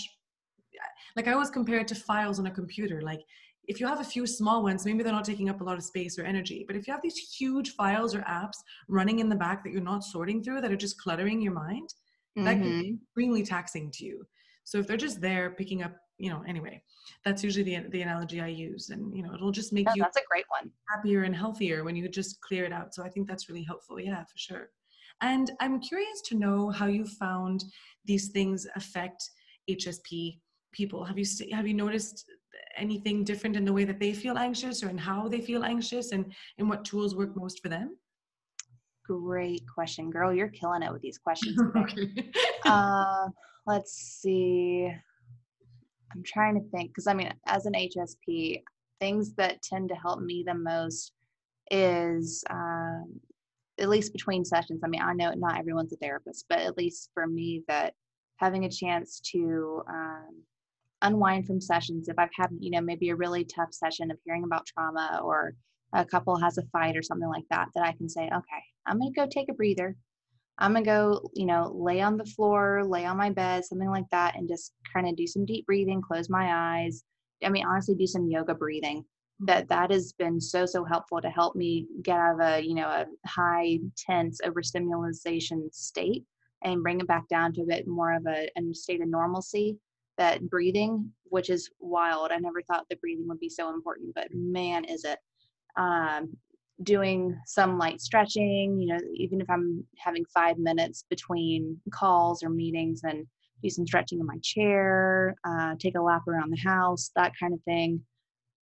Like 1.15 1.28
I 1.28 1.34
always 1.34 1.50
compare 1.50 1.80
it 1.80 1.88
to 1.89 1.95
files 1.95 2.39
on 2.39 2.48
a 2.48 2.52
computer. 2.52 3.02
Like 3.02 3.22
if 3.67 3.80
you 3.80 3.88
have 3.88 4.00
a 4.00 4.04
few 4.06 4.26
small 4.26 4.63
ones, 4.63 4.86
maybe 4.86 5.04
they're 5.04 5.13
not 5.13 5.26
taking 5.26 5.50
up 5.50 5.62
a 5.62 5.63
lot 5.63 5.78
of 5.78 5.84
space 5.84 6.17
or 6.17 6.24
energy. 6.24 6.63
But 6.65 6.76
if 6.76 6.88
you 6.88 6.93
have 6.93 7.02
these 7.02 7.17
huge 7.17 7.72
files 7.72 8.15
or 8.15 8.22
apps 8.22 8.58
running 8.88 9.19
in 9.19 9.30
the 9.30 9.36
back 9.36 9.63
that 9.63 9.72
you're 9.72 9.82
not 9.82 10.04
sorting 10.04 10.43
through, 10.43 10.62
that 10.62 10.72
are 10.72 10.78
just 10.78 11.00
cluttering 11.00 11.41
your 11.41 11.54
mind, 11.54 11.89
mm-hmm. 12.38 12.45
that 12.45 12.54
can 12.54 12.82
be 12.82 12.98
extremely 13.04 13.43
taxing 13.43 13.91
to 13.91 14.06
you. 14.06 14.26
So 14.63 14.78
if 14.78 14.88
they're 14.88 14.98
just 14.98 15.22
there 15.22 15.52
picking 15.52 15.84
up 15.84 15.93
you 16.19 16.30
know 16.30 16.43
anyway 16.45 16.82
that's 17.26 17.43
usually 17.43 17.63
the, 17.63 17.88
the 17.89 18.02
analogy 18.02 18.39
i 18.41 18.48
use 18.48 18.89
and 18.89 19.15
you 19.15 19.24
know 19.24 19.34
it'll 19.34 19.52
just 19.52 19.74
make 19.74 19.88
you 19.95 20.02
that's 20.02 20.17
a 20.17 20.30
great 20.30 20.45
one 20.50 20.69
happier 20.93 21.24
and 21.24 21.36
healthier 21.36 21.84
when 21.84 21.95
you 21.95 22.08
just 22.08 22.39
clear 22.41 22.65
it 22.65 22.74
out 22.74 22.93
so 22.93 23.04
i 23.04 23.10
think 23.10 23.28
that's 23.28 23.50
really 23.50 23.63
helpful 23.63 24.00
yeah 24.00 24.24
for 24.24 24.38
sure 24.38 24.69
and 25.22 25.52
i'm 25.60 25.80
curious 25.80 26.22
to 26.22 26.36
know 26.38 26.69
how 26.69 26.86
you 26.86 27.06
found 27.06 27.63
these 28.06 28.28
things 28.30 28.67
affect 28.76 29.32
hsp 29.72 30.39
people 30.72 31.04
have 31.04 31.18
you 31.18 31.26
have 31.52 31.68
you 31.68 31.74
noticed 31.74 32.26
anything 32.78 33.24
different 33.24 33.56
in 33.56 33.66
the 33.66 33.74
way 33.74 33.84
that 33.84 34.00
they 34.00 34.14
feel 34.14 34.38
anxious 34.38 34.84
or 34.84 34.90
in 34.90 34.98
how 34.98 35.28
they 35.28 35.42
feel 35.42 35.64
anxious 35.64 36.12
and 36.12 36.34
and 36.58 36.70
what 36.70 36.86
tools 36.86 37.16
work 37.16 37.36
most 37.36 37.62
for 37.62 37.70
them 37.70 37.98
great 39.06 39.64
question 39.74 40.10
girl 40.10 40.34
you're 40.34 40.50
killing 40.50 40.84
it 40.84 40.92
with 40.92 41.02
these 41.02 41.18
questions 41.24 41.60
okay. 41.76 42.32
uh, 42.66 43.28
let's 43.66 43.94
see 43.94 44.92
I'm 46.12 46.24
trying 46.24 46.56
to 46.56 46.70
think 46.70 46.92
because 46.92 47.08
I 47.08 47.14
mean, 47.14 47.34
as 47.48 47.66
an 47.66 47.74
HSP, 47.74 48.62
things 49.00 49.34
that 49.36 49.62
tend 49.62 49.90
to 49.90 49.96
help 49.96 50.22
me 50.22 50.44
the 50.46 50.54
most 50.54 51.14
is 51.72 52.44
um, 52.50 53.20
at 53.80 53.90
least 53.90 54.14
between 54.14 54.44
sessions. 54.44 54.82
I 54.84 54.88
mean, 54.88 55.02
I 55.02 55.14
know 55.14 55.32
not 55.36 55.58
everyone's 55.58 55.94
a 55.94 55.98
therapist, 55.98 56.46
but 56.50 56.60
at 56.60 56.78
least 56.78 57.12
for 57.14 57.28
me, 57.28 57.64
that 57.68 57.94
having 58.38 58.66
a 58.66 58.70
chance 58.70 59.20
to 59.32 59.84
um, 59.88 60.44
unwind 61.02 61.48
from 61.48 61.62
sessions, 61.62 62.10
if 62.10 62.18
I've 62.18 62.34
had, 62.34 62.50
you 62.60 62.72
know, 62.72 62.82
maybe 62.82 63.10
a 63.10 63.16
really 63.16 63.44
tough 63.44 63.74
session 63.74 64.12
of 64.12 64.18
hearing 64.26 64.44
about 64.44 64.66
trauma 64.66 65.22
or 65.24 65.54
a 65.94 66.06
couple 66.06 66.36
has 66.38 66.58
a 66.58 66.64
fight 66.72 66.98
or 66.98 67.02
something 67.02 67.30
like 67.30 67.46
that, 67.50 67.70
that 67.76 67.84
I 67.84 67.94
can 67.94 68.10
say, 68.10 68.24
okay, 68.24 68.64
I'm 68.86 69.00
going 69.00 69.14
to 69.14 69.20
go 69.20 69.28
take 69.28 69.50
a 69.50 69.54
breather. 69.54 69.96
I'm 70.58 70.74
going 70.74 70.84
to 70.84 70.90
go, 70.90 71.30
you 71.34 71.46
know, 71.46 71.72
lay 71.74 72.02
on 72.02 72.18
the 72.18 72.26
floor, 72.26 72.84
lay 72.84 73.06
on 73.06 73.18
my 73.18 73.30
bed, 73.30 73.64
something 73.64 73.90
like 73.90 74.10
that, 74.12 74.36
and 74.36 74.48
just 74.48 74.74
kind 74.94 75.08
of 75.08 75.16
do 75.16 75.26
some 75.26 75.46
deep 75.46 75.66
breathing, 75.66 76.02
close 76.02 76.30
my 76.30 76.80
eyes. 76.82 77.04
I 77.44 77.50
mean, 77.50 77.66
honestly, 77.66 77.96
do 77.96 78.08
some 78.08 78.30
yoga 78.30 78.54
breathing. 78.54 79.06
That 79.42 79.70
that 79.70 79.90
has 79.90 80.12
been 80.12 80.42
so 80.42 80.66
so 80.66 80.84
helpful 80.84 81.22
to 81.22 81.30
help 81.30 81.56
me 81.56 81.88
get 82.04 82.18
out 82.18 82.34
of 82.34 82.42
a 82.42 82.62
you 82.62 82.76
know 82.76 82.90
a 82.90 83.06
high 83.26 83.80
tense 83.96 84.42
overstimulation 84.44 85.70
state 85.72 86.26
and 86.62 86.84
bring 86.84 87.00
it 87.00 87.08
back 87.08 87.26
down 87.30 87.54
to 87.54 87.62
a 87.62 87.66
bit 87.66 87.88
more 87.88 88.14
of 88.14 88.26
a, 88.28 88.50
a 88.58 88.74
state 88.74 89.02
of 89.02 89.08
normalcy 89.08 89.78
that 90.20 90.48
breathing 90.50 91.12
which 91.24 91.50
is 91.50 91.72
wild 91.80 92.32
i 92.32 92.38
never 92.38 92.62
thought 92.62 92.86
the 92.90 92.96
breathing 92.98 93.28
would 93.28 93.40
be 93.40 93.50
so 93.50 93.74
important 93.74 94.14
but 94.14 94.28
man 94.34 94.86
is 94.86 95.04
it 95.04 95.18
um, 95.78 96.30
doing 96.84 97.38
some 97.46 97.78
light 97.78 98.02
stretching, 98.02 98.80
you 98.80 98.88
know, 98.88 99.00
even 99.16 99.42
if 99.42 99.50
I'm 99.50 99.84
having 99.98 100.24
five 100.34 100.58
minutes 100.58 101.06
between 101.10 101.80
calls 101.94 102.44
or 102.44 102.50
meetings 102.50 103.02
and 103.04 103.26
do 103.62 103.70
some 103.70 103.86
stretching 103.86 104.20
in 104.20 104.26
my 104.26 104.38
chair, 104.42 105.36
uh, 105.46 105.76
take 105.78 105.96
a 105.96 106.02
lap 106.02 106.28
around 106.28 106.52
the 106.52 106.70
house, 106.70 107.12
that 107.16 107.34
kind 107.40 107.54
of 107.54 107.62
thing. 107.64 108.02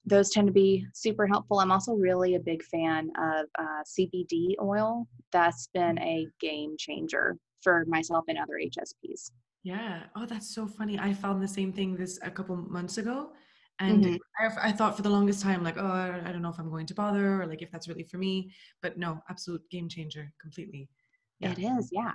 Those 0.06 0.32
tend 0.32 0.48
to 0.48 0.54
be 0.54 0.86
super 0.94 1.28
helpful. 1.28 1.60
I'm 1.60 1.72
also 1.72 1.94
really 1.94 2.36
a 2.36 2.40
big 2.40 2.64
fan 2.64 3.12
of 3.18 3.46
uh, 3.58 3.84
CBD 3.86 4.56
oil. 4.62 5.08
That's 5.32 5.70
been 5.74 5.98
a 6.00 6.28
game 6.42 6.76
changer 6.78 7.38
for 7.62 7.86
myself 7.88 8.26
and 8.28 8.38
other 8.38 8.60
HSPs. 8.62 9.32
Yeah. 9.64 10.04
Oh, 10.16 10.26
that's 10.26 10.54
so 10.54 10.68
funny. 10.68 10.98
I 11.00 11.14
found 11.14 11.42
the 11.42 11.48
same 11.48 11.72
thing 11.72 11.96
this 11.96 12.20
a 12.24 12.32
couple 12.32 12.56
months 12.56 12.98
ago 12.98 13.32
and 13.82 14.06
mm-hmm. 14.06 14.60
I, 14.60 14.70
I, 14.70 14.72
thought 14.72 14.96
for 14.96 15.02
the 15.02 15.10
longest 15.10 15.42
time 15.42 15.64
like 15.64 15.78
oh 15.78 16.22
I, 16.26 16.32
don't 16.32 16.42
know 16.42 16.50
if 16.50 16.60
i'm 16.60 16.70
going 16.70 16.86
to 16.86 16.94
bother 16.94 17.42
or 17.42 17.48
like 17.48 17.62
if 17.62 17.72
that's 17.72 17.88
really 17.88 18.04
for 18.04 18.18
me 18.18 18.52
but 18.82 18.98
no 18.98 19.22
absolute 19.30 19.62
game 19.70 19.90
changer 19.90 20.32
completely 20.40 20.90
yeah. 21.40 21.52
it 21.52 21.60
is 21.60 21.90
yeah 21.92 22.12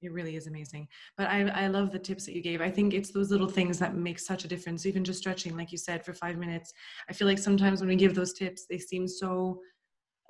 it 0.00 0.12
really 0.12 0.36
is 0.36 0.46
amazing 0.46 0.86
but 1.16 1.28
I, 1.28 1.48
I 1.48 1.66
love 1.66 1.90
the 1.90 1.98
tips 1.98 2.24
that 2.26 2.34
you 2.34 2.42
gave 2.42 2.60
i 2.60 2.70
think 2.70 2.94
it's 2.94 3.10
those 3.10 3.30
little 3.30 3.48
things 3.48 3.78
that 3.78 3.96
make 3.96 4.18
such 4.18 4.44
a 4.44 4.48
difference 4.48 4.86
even 4.86 5.04
just 5.04 5.18
stretching 5.18 5.56
like 5.56 5.72
you 5.72 5.78
said 5.78 6.04
for 6.04 6.14
five 6.14 6.38
minutes 6.38 6.72
i 7.08 7.12
feel 7.12 7.26
like 7.26 7.38
sometimes 7.38 7.80
when 7.80 7.88
we 7.88 7.96
give 7.96 8.14
those 8.14 8.32
tips 8.32 8.66
they 8.68 8.78
seem 8.78 9.08
so 9.08 9.60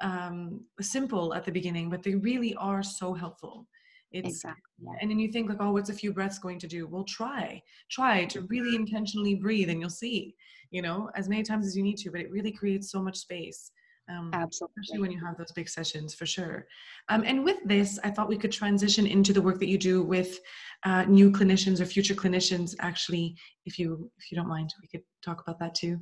um, 0.00 0.60
simple 0.80 1.34
at 1.34 1.44
the 1.44 1.50
beginning 1.50 1.90
but 1.90 2.04
they 2.04 2.14
really 2.14 2.54
are 2.54 2.84
so 2.84 3.12
helpful 3.12 3.66
it's 4.12 4.28
exactly. 4.28 4.62
and 5.00 5.10
then 5.10 5.18
you 5.18 5.30
think 5.30 5.48
like 5.48 5.58
oh 5.60 5.72
what's 5.72 5.90
a 5.90 5.94
few 5.94 6.12
breaths 6.12 6.38
going 6.38 6.58
to 6.58 6.66
do 6.66 6.86
well 6.86 7.04
try 7.04 7.60
try 7.90 8.24
to 8.24 8.42
really 8.48 8.74
intentionally 8.74 9.34
breathe 9.34 9.68
and 9.68 9.80
you'll 9.80 9.90
see 9.90 10.34
you 10.70 10.80
know 10.80 11.10
as 11.14 11.28
many 11.28 11.42
times 11.42 11.66
as 11.66 11.76
you 11.76 11.82
need 11.82 11.96
to 11.96 12.10
but 12.10 12.20
it 12.20 12.30
really 12.30 12.52
creates 12.52 12.90
so 12.90 13.02
much 13.02 13.18
space 13.18 13.70
um, 14.10 14.30
Absolutely. 14.32 14.74
Especially 14.80 15.00
when 15.00 15.10
you 15.10 15.24
have 15.24 15.36
those 15.36 15.52
big 15.52 15.68
sessions, 15.68 16.14
for 16.14 16.26
sure. 16.26 16.66
Um, 17.08 17.24
and 17.26 17.44
with 17.44 17.58
this, 17.64 17.98
I 18.02 18.10
thought 18.10 18.28
we 18.28 18.38
could 18.38 18.52
transition 18.52 19.06
into 19.06 19.32
the 19.32 19.42
work 19.42 19.58
that 19.58 19.68
you 19.68 19.78
do 19.78 20.02
with 20.02 20.38
uh, 20.84 21.04
new 21.04 21.30
clinicians 21.30 21.80
or 21.80 21.84
future 21.84 22.14
clinicians. 22.14 22.74
Actually, 22.80 23.36
if 23.66 23.78
you 23.78 24.10
if 24.18 24.30
you 24.30 24.36
don't 24.36 24.48
mind, 24.48 24.72
we 24.80 24.88
could 24.88 25.04
talk 25.22 25.42
about 25.42 25.58
that 25.60 25.74
too. 25.74 26.00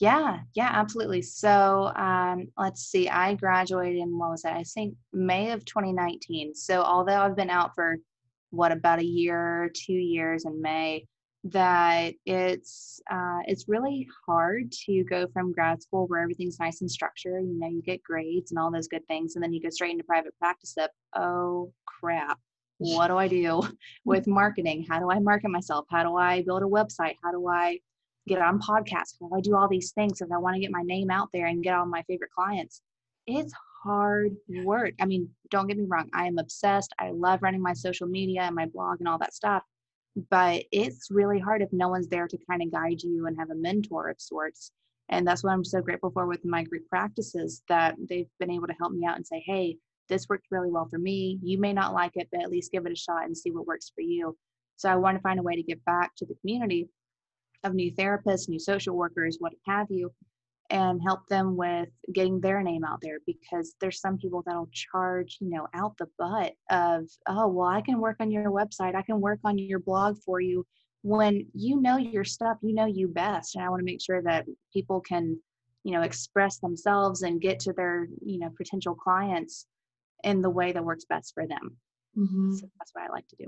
Yeah, 0.00 0.38
yeah, 0.54 0.70
absolutely. 0.72 1.20
So 1.20 1.92
um, 1.94 2.48
let's 2.56 2.80
see, 2.80 3.10
I 3.10 3.34
graduated 3.34 3.98
in 3.98 4.18
what 4.18 4.30
was 4.30 4.42
that? 4.42 4.54
I 4.54 4.64
think 4.64 4.94
May 5.12 5.50
of 5.50 5.66
2019. 5.66 6.54
So 6.54 6.80
although 6.82 7.20
I've 7.20 7.36
been 7.36 7.50
out 7.50 7.74
for 7.74 7.98
what 8.48 8.72
about 8.72 9.00
a 9.00 9.04
year, 9.04 9.70
two 9.74 9.92
years 9.92 10.46
in 10.46 10.60
May, 10.62 11.06
that 11.44 12.14
it's 12.24 13.00
uh, 13.10 13.40
it's 13.46 13.68
really 13.68 14.08
hard 14.26 14.72
to 14.86 15.04
go 15.04 15.26
from 15.34 15.52
grad 15.52 15.82
school 15.82 16.06
where 16.06 16.22
everything's 16.22 16.58
nice 16.58 16.80
and 16.80 16.90
structured. 16.90 17.44
You 17.44 17.58
know, 17.58 17.68
you 17.68 17.82
get 17.82 18.02
grades 18.02 18.52
and 18.52 18.58
all 18.58 18.70
those 18.70 18.88
good 18.88 19.06
things, 19.06 19.34
and 19.34 19.44
then 19.44 19.52
you 19.52 19.60
go 19.60 19.70
straight 19.70 19.92
into 19.92 20.04
private 20.04 20.36
practice. 20.38 20.76
Up, 20.78 20.90
oh 21.14 21.72
crap! 21.86 22.38
What 22.78 23.08
do 23.08 23.18
I 23.18 23.28
do 23.28 23.62
with 24.06 24.26
marketing? 24.26 24.86
How 24.88 24.98
do 24.98 25.10
I 25.10 25.18
market 25.18 25.50
myself? 25.50 25.86
How 25.90 26.02
do 26.02 26.16
I 26.16 26.42
build 26.42 26.62
a 26.62 26.66
website? 26.66 27.16
How 27.22 27.32
do 27.32 27.46
I 27.46 27.80
get 28.26 28.40
on 28.40 28.60
podcasts, 28.60 29.14
how 29.20 29.30
I 29.34 29.40
do 29.40 29.56
all 29.56 29.68
these 29.68 29.92
things 29.92 30.20
if 30.20 30.30
I 30.32 30.38
want 30.38 30.54
to 30.54 30.60
get 30.60 30.70
my 30.70 30.82
name 30.82 31.10
out 31.10 31.28
there 31.32 31.46
and 31.46 31.62
get 31.62 31.74
all 31.74 31.86
my 31.86 32.02
favorite 32.02 32.30
clients. 32.30 32.82
It's 33.26 33.52
hard 33.82 34.36
work. 34.64 34.92
I 35.00 35.06
mean, 35.06 35.28
don't 35.50 35.66
get 35.66 35.78
me 35.78 35.86
wrong, 35.88 36.08
I 36.12 36.26
am 36.26 36.38
obsessed. 36.38 36.92
I 36.98 37.10
love 37.10 37.42
running 37.42 37.62
my 37.62 37.72
social 37.72 38.06
media 38.06 38.42
and 38.42 38.54
my 38.54 38.66
blog 38.66 39.00
and 39.00 39.08
all 39.08 39.18
that 39.18 39.34
stuff. 39.34 39.62
But 40.28 40.64
it's 40.72 41.08
really 41.10 41.38
hard 41.38 41.62
if 41.62 41.72
no 41.72 41.88
one's 41.88 42.08
there 42.08 42.28
to 42.28 42.38
kind 42.48 42.62
of 42.62 42.72
guide 42.72 43.02
you 43.02 43.26
and 43.26 43.38
have 43.38 43.50
a 43.50 43.54
mentor 43.54 44.08
of 44.08 44.20
sorts. 44.20 44.72
And 45.08 45.26
that's 45.26 45.42
what 45.42 45.52
I'm 45.52 45.64
so 45.64 45.80
grateful 45.80 46.10
for 46.10 46.26
with 46.26 46.44
my 46.44 46.62
group 46.62 46.88
practices 46.88 47.62
that 47.68 47.96
they've 48.08 48.28
been 48.38 48.50
able 48.50 48.66
to 48.66 48.74
help 48.74 48.92
me 48.92 49.06
out 49.06 49.16
and 49.16 49.26
say, 49.26 49.42
hey, 49.46 49.76
this 50.08 50.28
worked 50.28 50.46
really 50.50 50.70
well 50.70 50.88
for 50.88 50.98
me. 50.98 51.38
You 51.42 51.58
may 51.58 51.72
not 51.72 51.94
like 51.94 52.12
it, 52.14 52.28
but 52.30 52.42
at 52.42 52.50
least 52.50 52.72
give 52.72 52.86
it 52.86 52.92
a 52.92 52.96
shot 52.96 53.24
and 53.24 53.36
see 53.36 53.50
what 53.50 53.66
works 53.66 53.90
for 53.94 54.02
you. 54.02 54.36
So 54.76 54.88
I 54.88 54.96
want 54.96 55.16
to 55.16 55.22
find 55.22 55.38
a 55.38 55.42
way 55.42 55.54
to 55.56 55.62
give 55.62 55.84
back 55.84 56.14
to 56.16 56.26
the 56.26 56.34
community 56.40 56.88
of 57.64 57.74
new 57.74 57.92
therapists, 57.92 58.48
new 58.48 58.58
social 58.58 58.96
workers, 58.96 59.36
what 59.38 59.52
have 59.66 59.86
you, 59.90 60.12
and 60.70 61.00
help 61.02 61.26
them 61.28 61.56
with 61.56 61.88
getting 62.12 62.40
their 62.40 62.62
name 62.62 62.84
out 62.84 63.00
there 63.02 63.18
because 63.26 63.74
there's 63.80 64.00
some 64.00 64.16
people 64.16 64.42
that'll 64.46 64.70
charge, 64.72 65.38
you 65.40 65.50
know, 65.50 65.66
out 65.74 65.96
the 65.98 66.06
butt 66.18 66.54
of, 66.70 67.08
oh, 67.28 67.48
well, 67.48 67.68
I 67.68 67.80
can 67.80 68.00
work 68.00 68.16
on 68.20 68.30
your 68.30 68.50
website, 68.50 68.94
I 68.94 69.02
can 69.02 69.20
work 69.20 69.40
on 69.44 69.58
your 69.58 69.80
blog 69.80 70.18
for 70.24 70.40
you 70.40 70.64
when 71.02 71.46
you 71.54 71.80
know 71.80 71.96
your 71.96 72.24
stuff, 72.24 72.58
you 72.62 72.74
know 72.74 72.86
you 72.86 73.08
best. 73.08 73.56
And 73.56 73.64
I 73.64 73.68
want 73.68 73.80
to 73.80 73.84
make 73.84 74.02
sure 74.02 74.22
that 74.22 74.46
people 74.72 75.00
can, 75.00 75.40
you 75.82 75.92
know, 75.92 76.02
express 76.02 76.58
themselves 76.58 77.22
and 77.22 77.40
get 77.40 77.58
to 77.60 77.72
their, 77.72 78.06
you 78.24 78.38
know, 78.38 78.50
potential 78.56 78.94
clients 78.94 79.66
in 80.22 80.42
the 80.42 80.50
way 80.50 80.72
that 80.72 80.84
works 80.84 81.06
best 81.06 81.32
for 81.34 81.46
them. 81.46 81.76
Mm-hmm. 82.16 82.52
So 82.52 82.68
that's 82.78 82.92
what 82.92 83.04
I 83.04 83.08
like 83.08 83.26
to 83.28 83.36
do. 83.36 83.46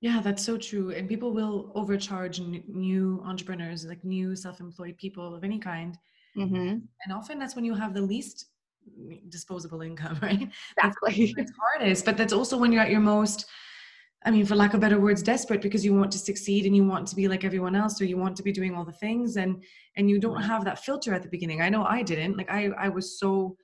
Yeah, 0.00 0.20
that's 0.20 0.44
so 0.44 0.58
true. 0.58 0.90
And 0.90 1.08
people 1.08 1.32
will 1.32 1.72
overcharge 1.74 2.38
n- 2.40 2.62
new 2.68 3.22
entrepreneurs, 3.24 3.86
like 3.86 4.04
new 4.04 4.36
self 4.36 4.60
employed 4.60 4.96
people 4.98 5.34
of 5.34 5.42
any 5.42 5.58
kind. 5.58 5.96
Mm-hmm. 6.36 6.56
And 6.56 7.12
often 7.12 7.38
that's 7.38 7.56
when 7.56 7.64
you 7.64 7.74
have 7.74 7.94
the 7.94 8.02
least 8.02 8.46
disposable 9.28 9.82
income, 9.82 10.18
right? 10.22 10.48
Exactly. 10.76 11.34
It's 11.36 11.52
hardest, 11.60 12.04
but 12.04 12.16
that's 12.16 12.32
also 12.32 12.56
when 12.58 12.72
you're 12.72 12.82
at 12.82 12.90
your 12.90 13.00
most, 13.00 13.46
I 14.24 14.30
mean, 14.30 14.44
for 14.44 14.54
lack 14.54 14.74
of 14.74 14.80
better 14.80 15.00
words, 15.00 15.22
desperate 15.22 15.62
because 15.62 15.84
you 15.84 15.94
want 15.94 16.10
to 16.12 16.18
succeed 16.18 16.66
and 16.66 16.76
you 16.76 16.84
want 16.84 17.06
to 17.08 17.16
be 17.16 17.28
like 17.28 17.44
everyone 17.44 17.74
else, 17.74 18.00
or 18.00 18.04
you 18.04 18.16
want 18.16 18.36
to 18.36 18.42
be 18.42 18.52
doing 18.52 18.74
all 18.74 18.84
the 18.84 18.92
things, 18.92 19.36
and 19.36 19.62
and 19.96 20.10
you 20.10 20.18
don't 20.18 20.42
have 20.42 20.64
that 20.64 20.84
filter 20.84 21.14
at 21.14 21.22
the 21.22 21.28
beginning. 21.28 21.62
I 21.62 21.68
know 21.68 21.84
I 21.84 22.02
didn't. 22.02 22.36
Like 22.36 22.50
I, 22.50 22.70
I 22.78 22.88
was 22.88 23.18
so 23.18 23.56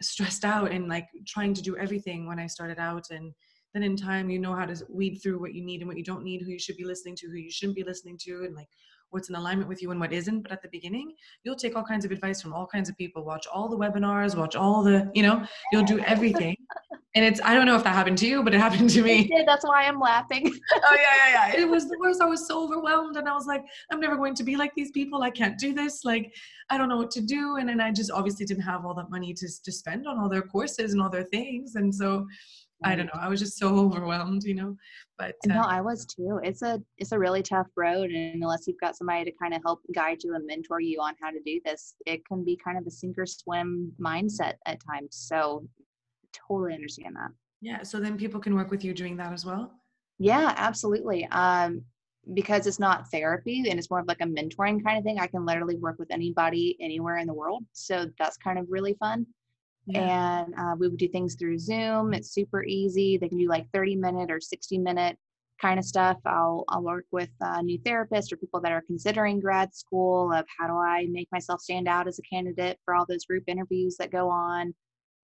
stressed 0.00 0.44
out 0.44 0.70
and 0.70 0.88
like 0.88 1.08
trying 1.26 1.54
to 1.54 1.62
do 1.62 1.76
everything 1.76 2.26
when 2.26 2.38
I 2.38 2.46
started 2.46 2.78
out, 2.78 3.06
and 3.10 3.32
then 3.76 3.82
in 3.82 3.96
time 3.96 4.30
you 4.30 4.38
know 4.38 4.54
how 4.54 4.64
to 4.64 4.74
weed 4.88 5.18
through 5.18 5.38
what 5.38 5.54
you 5.54 5.62
need 5.62 5.80
and 5.80 5.88
what 5.88 5.98
you 5.98 6.02
don't 6.02 6.24
need 6.24 6.40
who 6.40 6.50
you 6.50 6.58
should 6.58 6.76
be 6.76 6.84
listening 6.84 7.14
to 7.14 7.26
who 7.28 7.36
you 7.36 7.50
shouldn't 7.50 7.76
be 7.76 7.84
listening 7.84 8.16
to 8.18 8.44
and 8.44 8.56
like 8.56 8.68
what's 9.10 9.28
in 9.28 9.34
alignment 9.34 9.68
with 9.68 9.80
you 9.80 9.90
and 9.92 10.00
what 10.00 10.12
isn't. 10.12 10.42
But 10.42 10.52
at 10.52 10.62
the 10.62 10.68
beginning 10.68 11.12
you'll 11.44 11.56
take 11.56 11.76
all 11.76 11.84
kinds 11.84 12.04
of 12.04 12.10
advice 12.10 12.40
from 12.40 12.54
all 12.54 12.66
kinds 12.66 12.88
of 12.88 12.96
people 12.96 13.24
watch 13.24 13.46
all 13.52 13.68
the 13.68 13.76
webinars 13.76 14.34
watch 14.34 14.56
all 14.56 14.82
the 14.82 15.10
you 15.14 15.22
know 15.22 15.44
you'll 15.72 15.84
do 15.84 16.00
everything. 16.00 16.56
And 17.14 17.24
it's 17.24 17.40
i 17.42 17.54
don't 17.54 17.64
know 17.64 17.76
if 17.76 17.82
that 17.84 17.94
happened 17.94 18.18
to 18.18 18.26
you 18.26 18.42
but 18.42 18.52
it 18.52 18.60
happened 18.60 18.90
to 18.90 19.00
me. 19.00 19.26
did, 19.26 19.48
that's 19.48 19.64
why 19.64 19.84
i'm 19.84 19.98
laughing. 19.98 20.52
Oh 20.74 20.96
yeah 20.96 21.16
yeah 21.16 21.48
yeah. 21.48 21.60
It 21.62 21.66
was 21.66 21.88
the 21.88 21.96
worst. 21.98 22.20
I 22.20 22.26
was 22.26 22.46
so 22.46 22.62
overwhelmed 22.62 23.16
and 23.16 23.26
i 23.26 23.32
was 23.32 23.46
like 23.46 23.64
i'm 23.90 24.00
never 24.00 24.16
going 24.16 24.34
to 24.34 24.44
be 24.44 24.54
like 24.54 24.72
these 24.74 24.90
people. 24.90 25.22
I 25.22 25.30
can't 25.30 25.58
do 25.58 25.72
this. 25.72 26.04
Like 26.04 26.30
i 26.68 26.76
don't 26.76 26.90
know 26.90 26.98
what 26.98 27.10
to 27.12 27.22
do. 27.22 27.56
And 27.56 27.66
then 27.66 27.80
i 27.80 27.90
just 27.90 28.10
obviously 28.10 28.44
didn't 28.44 28.64
have 28.64 28.84
all 28.84 28.92
that 28.94 29.08
money 29.08 29.32
to, 29.32 29.48
to 29.64 29.72
spend 29.72 30.06
on 30.06 30.18
all 30.18 30.28
their 30.28 30.42
courses 30.42 30.92
and 30.92 31.00
all 31.00 31.08
their 31.08 31.24
things. 31.24 31.76
And 31.76 31.94
so 31.94 32.26
I 32.84 32.94
don't 32.94 33.06
know. 33.06 33.20
I 33.20 33.28
was 33.28 33.40
just 33.40 33.58
so 33.58 33.76
overwhelmed, 33.86 34.44
you 34.44 34.54
know. 34.54 34.76
But 35.18 35.36
uh, 35.48 35.54
no, 35.54 35.62
I 35.62 35.80
was 35.80 36.04
too. 36.04 36.40
It's 36.42 36.62
a 36.62 36.82
it's 36.98 37.12
a 37.12 37.18
really 37.18 37.42
tough 37.42 37.68
road, 37.76 38.10
and 38.10 38.42
unless 38.42 38.66
you've 38.66 38.80
got 38.80 38.96
somebody 38.96 39.24
to 39.24 39.36
kind 39.40 39.54
of 39.54 39.62
help 39.64 39.80
guide 39.94 40.18
you 40.22 40.34
and 40.34 40.46
mentor 40.46 40.80
you 40.80 41.00
on 41.00 41.14
how 41.20 41.30
to 41.30 41.40
do 41.44 41.60
this, 41.64 41.94
it 42.06 42.24
can 42.26 42.44
be 42.44 42.58
kind 42.62 42.78
of 42.78 42.86
a 42.86 42.90
sink 42.90 43.16
or 43.18 43.26
swim 43.26 43.92
mindset 44.00 44.54
at 44.66 44.78
times. 44.84 45.10
So, 45.10 45.66
totally 46.48 46.74
understand 46.74 47.16
that. 47.16 47.30
Yeah. 47.60 47.82
So 47.82 47.98
then 47.98 48.16
people 48.16 48.40
can 48.40 48.54
work 48.54 48.70
with 48.70 48.84
you 48.84 48.92
doing 48.92 49.16
that 49.16 49.32
as 49.32 49.44
well. 49.44 49.72
Yeah, 50.18 50.54
absolutely. 50.56 51.26
Um, 51.30 51.82
because 52.34 52.66
it's 52.66 52.78
not 52.78 53.10
therapy 53.10 53.64
and 53.68 53.78
it's 53.78 53.90
more 53.90 54.00
of 54.00 54.08
like 54.08 54.20
a 54.20 54.26
mentoring 54.26 54.82
kind 54.84 54.98
of 54.98 55.04
thing. 55.04 55.18
I 55.18 55.26
can 55.26 55.46
literally 55.46 55.76
work 55.76 55.98
with 55.98 56.10
anybody 56.10 56.76
anywhere 56.80 57.18
in 57.18 57.26
the 57.26 57.34
world. 57.34 57.64
So 57.72 58.10
that's 58.18 58.36
kind 58.36 58.58
of 58.58 58.66
really 58.68 58.94
fun. 58.94 59.26
Yeah. 59.86 60.44
And 60.44 60.54
uh, 60.54 60.74
we 60.78 60.88
would 60.88 60.98
do 60.98 61.08
things 61.08 61.36
through 61.36 61.58
Zoom. 61.58 62.12
It's 62.12 62.32
super 62.32 62.64
easy. 62.64 63.18
They 63.18 63.28
can 63.28 63.38
do 63.38 63.48
like 63.48 63.68
30 63.72 63.96
minute 63.96 64.30
or 64.30 64.40
60 64.40 64.78
minute 64.78 65.16
kind 65.60 65.78
of 65.78 65.84
stuff. 65.84 66.18
I'll, 66.24 66.64
I'll 66.68 66.82
work 66.82 67.06
with 67.12 67.30
uh, 67.40 67.62
new 67.62 67.78
therapists 67.78 68.32
or 68.32 68.36
people 68.36 68.60
that 68.60 68.72
are 68.72 68.82
considering 68.86 69.40
grad 69.40 69.74
school 69.74 70.32
of 70.32 70.44
how 70.58 70.66
do 70.66 70.74
I 70.74 71.06
make 71.10 71.28
myself 71.32 71.60
stand 71.60 71.88
out 71.88 72.08
as 72.08 72.18
a 72.18 72.22
candidate 72.22 72.78
for 72.84 72.94
all 72.94 73.06
those 73.08 73.24
group 73.24 73.44
interviews 73.46 73.96
that 73.98 74.10
go 74.10 74.28
on. 74.28 74.74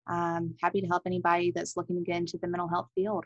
Um, 0.08 0.56
happy 0.62 0.82
to 0.82 0.88
help 0.88 1.04
anybody 1.06 1.52
that's 1.54 1.78
looking 1.78 1.98
to 1.98 2.04
get 2.04 2.18
into 2.18 2.38
the 2.42 2.48
mental 2.48 2.68
health 2.68 2.88
field. 2.96 3.26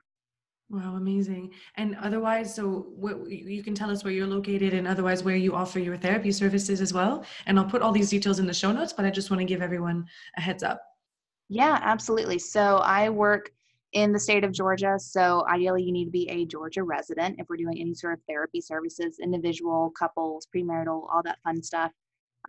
Wow, 0.70 0.96
amazing. 0.96 1.52
And 1.76 1.96
otherwise, 2.02 2.54
so 2.56 2.88
what, 2.96 3.30
you 3.30 3.62
can 3.62 3.76
tell 3.76 3.92
us 3.92 4.04
where 4.04 4.12
you're 4.12 4.26
located 4.26 4.74
and 4.74 4.88
otherwise 4.88 5.24
where 5.24 5.36
you 5.36 5.54
offer 5.54 5.78
your 5.78 5.96
therapy 5.96 6.32
services 6.32 6.82
as 6.82 6.92
well. 6.92 7.24
And 7.46 7.60
I'll 7.60 7.66
put 7.66 7.84
all 7.84 7.92
these 7.92 8.10
details 8.10 8.40
in 8.40 8.48
the 8.48 8.54
show 8.54 8.72
notes, 8.72 8.92
but 8.92 9.06
I 9.06 9.12
just 9.12 9.30
want 9.30 9.42
to 9.42 9.46
give 9.46 9.62
everyone 9.62 10.08
a 10.38 10.42
heads 10.42 10.64
up. 10.64 10.82
Yeah, 11.50 11.80
absolutely. 11.82 12.40
So 12.40 12.78
I 12.78 13.10
work 13.10 13.52
in 13.94 14.12
the 14.12 14.20
state 14.20 14.44
of 14.44 14.52
Georgia. 14.52 14.96
So 15.00 15.46
ideally, 15.50 15.84
you 15.84 15.92
need 15.92 16.06
to 16.06 16.12
be 16.12 16.30
a 16.30 16.46
Georgia 16.46 16.84
resident 16.84 17.40
if 17.40 17.48
we're 17.50 17.58
doing 17.58 17.80
any 17.80 17.94
sort 17.94 18.14
of 18.14 18.20
therapy 18.28 18.60
services, 18.60 19.20
individual, 19.22 19.92
couples, 19.98 20.48
premarital, 20.54 21.08
all 21.10 21.22
that 21.24 21.40
fun 21.44 21.64
stuff. 21.64 21.92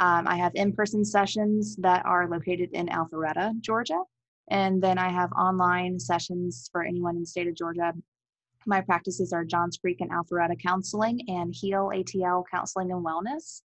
Um, 0.01 0.27
I 0.27 0.37
have 0.37 0.53
in 0.55 0.73
person 0.73 1.05
sessions 1.05 1.77
that 1.77 2.05
are 2.05 2.29
located 2.29 2.71
in 2.73 2.89
Alpharetta, 2.89 3.59
Georgia. 3.61 4.01
And 4.51 4.83
then 4.83 4.99
I 4.99 5.11
have 5.11 5.31
online 5.33 5.99
sessions 5.99 6.69
for 6.73 6.85
anyone 6.85 7.17
in 7.17 7.23
the 7.23 7.27
state 7.27 7.49
of 7.49 7.55
Georgia. 7.55 7.93
My 8.67 8.81
practices 8.81 9.33
are 9.33 9.45
Johns 9.45 9.77
Creek 9.77 10.01
and 10.01 10.11
Alpharetta 10.11 10.61
Counseling 10.61 11.21
and 11.29 11.55
Heal 11.55 11.91
ATL 11.95 12.45
Counseling 12.51 12.91
and 12.91 13.05
Wellness. 13.05 13.63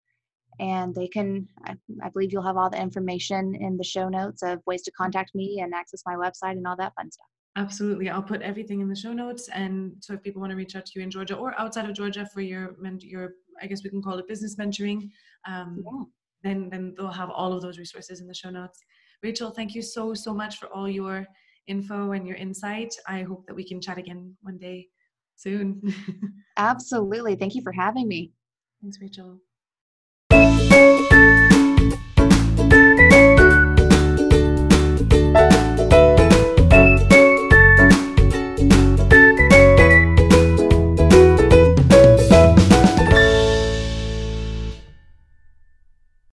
And 0.60 0.94
they 0.96 1.08
can, 1.08 1.48
I, 1.66 1.76
I 2.04 2.10
believe 2.10 2.32
you'll 2.32 2.44
have 2.44 2.58
all 2.58 2.70
the 2.70 2.82
information 2.82 3.56
in 3.56 3.78
the 3.78 3.84
show 3.84 4.10
notes 4.10 4.42
of 4.44 4.60
ways 4.66 4.82
to 4.84 4.92
contact 4.92 5.36
me 5.36 5.60
and 5.62 5.74
access 5.74 6.04
my 6.06 6.16
website 6.16 6.54
and 6.54 6.66
all 6.66 6.76
that 6.78 6.94
fun 6.96 7.12
stuff. 7.12 7.28
Absolutely. 7.56 8.10
I'll 8.10 8.24
put 8.24 8.42
everything 8.42 8.82
in 8.82 8.90
the 8.90 8.96
show 8.96 9.14
notes. 9.14 9.50
And 9.50 9.94
so 10.00 10.14
if 10.14 10.24
people 10.24 10.42
want 10.42 10.52
to 10.52 10.56
reach 10.56 10.76
out 10.76 10.86
to 10.86 10.92
you 10.96 11.04
in 11.04 11.12
Georgia 11.12 11.36
or 11.36 11.60
outside 11.60 11.90
of 11.90 11.96
Georgia 11.96 12.28
for 12.32 12.42
your, 12.42 12.76
your 13.00 13.34
I 13.62 13.68
guess 13.68 13.84
we 13.84 13.90
can 13.90 14.02
call 14.02 14.18
it 14.20 14.28
business 14.28 14.56
mentoring, 14.56 15.10
um, 15.48 15.84
yeah. 15.84 16.04
then, 16.44 16.70
then 16.70 16.94
they'll 16.96 17.08
have 17.08 17.32
all 17.32 17.54
of 17.54 17.62
those 17.62 17.80
resources 17.80 18.22
in 18.22 18.28
the 18.28 18.34
show 18.34 18.52
notes. 18.52 18.80
Rachel, 19.24 19.50
thank 19.50 19.74
you 19.74 19.82
so, 19.82 20.14
so 20.14 20.34
much 20.34 20.58
for 20.58 20.68
all 20.68 20.88
your 20.88 21.26
info 21.68 22.12
and 22.12 22.28
your 22.28 22.38
insight. 22.38 22.94
I 23.08 23.24
hope 23.24 23.46
that 23.48 23.56
we 23.56 23.68
can 23.68 23.82
chat 23.82 23.98
again 23.98 24.36
one 24.42 24.58
day 24.58 24.88
soon. 25.36 25.82
Absolutely. 26.58 27.36
Thank 27.36 27.56
you 27.56 27.62
for 27.62 27.72
having 27.72 28.08
me. 28.08 28.34
Thanks, 28.82 29.00
Rachel. 29.02 29.40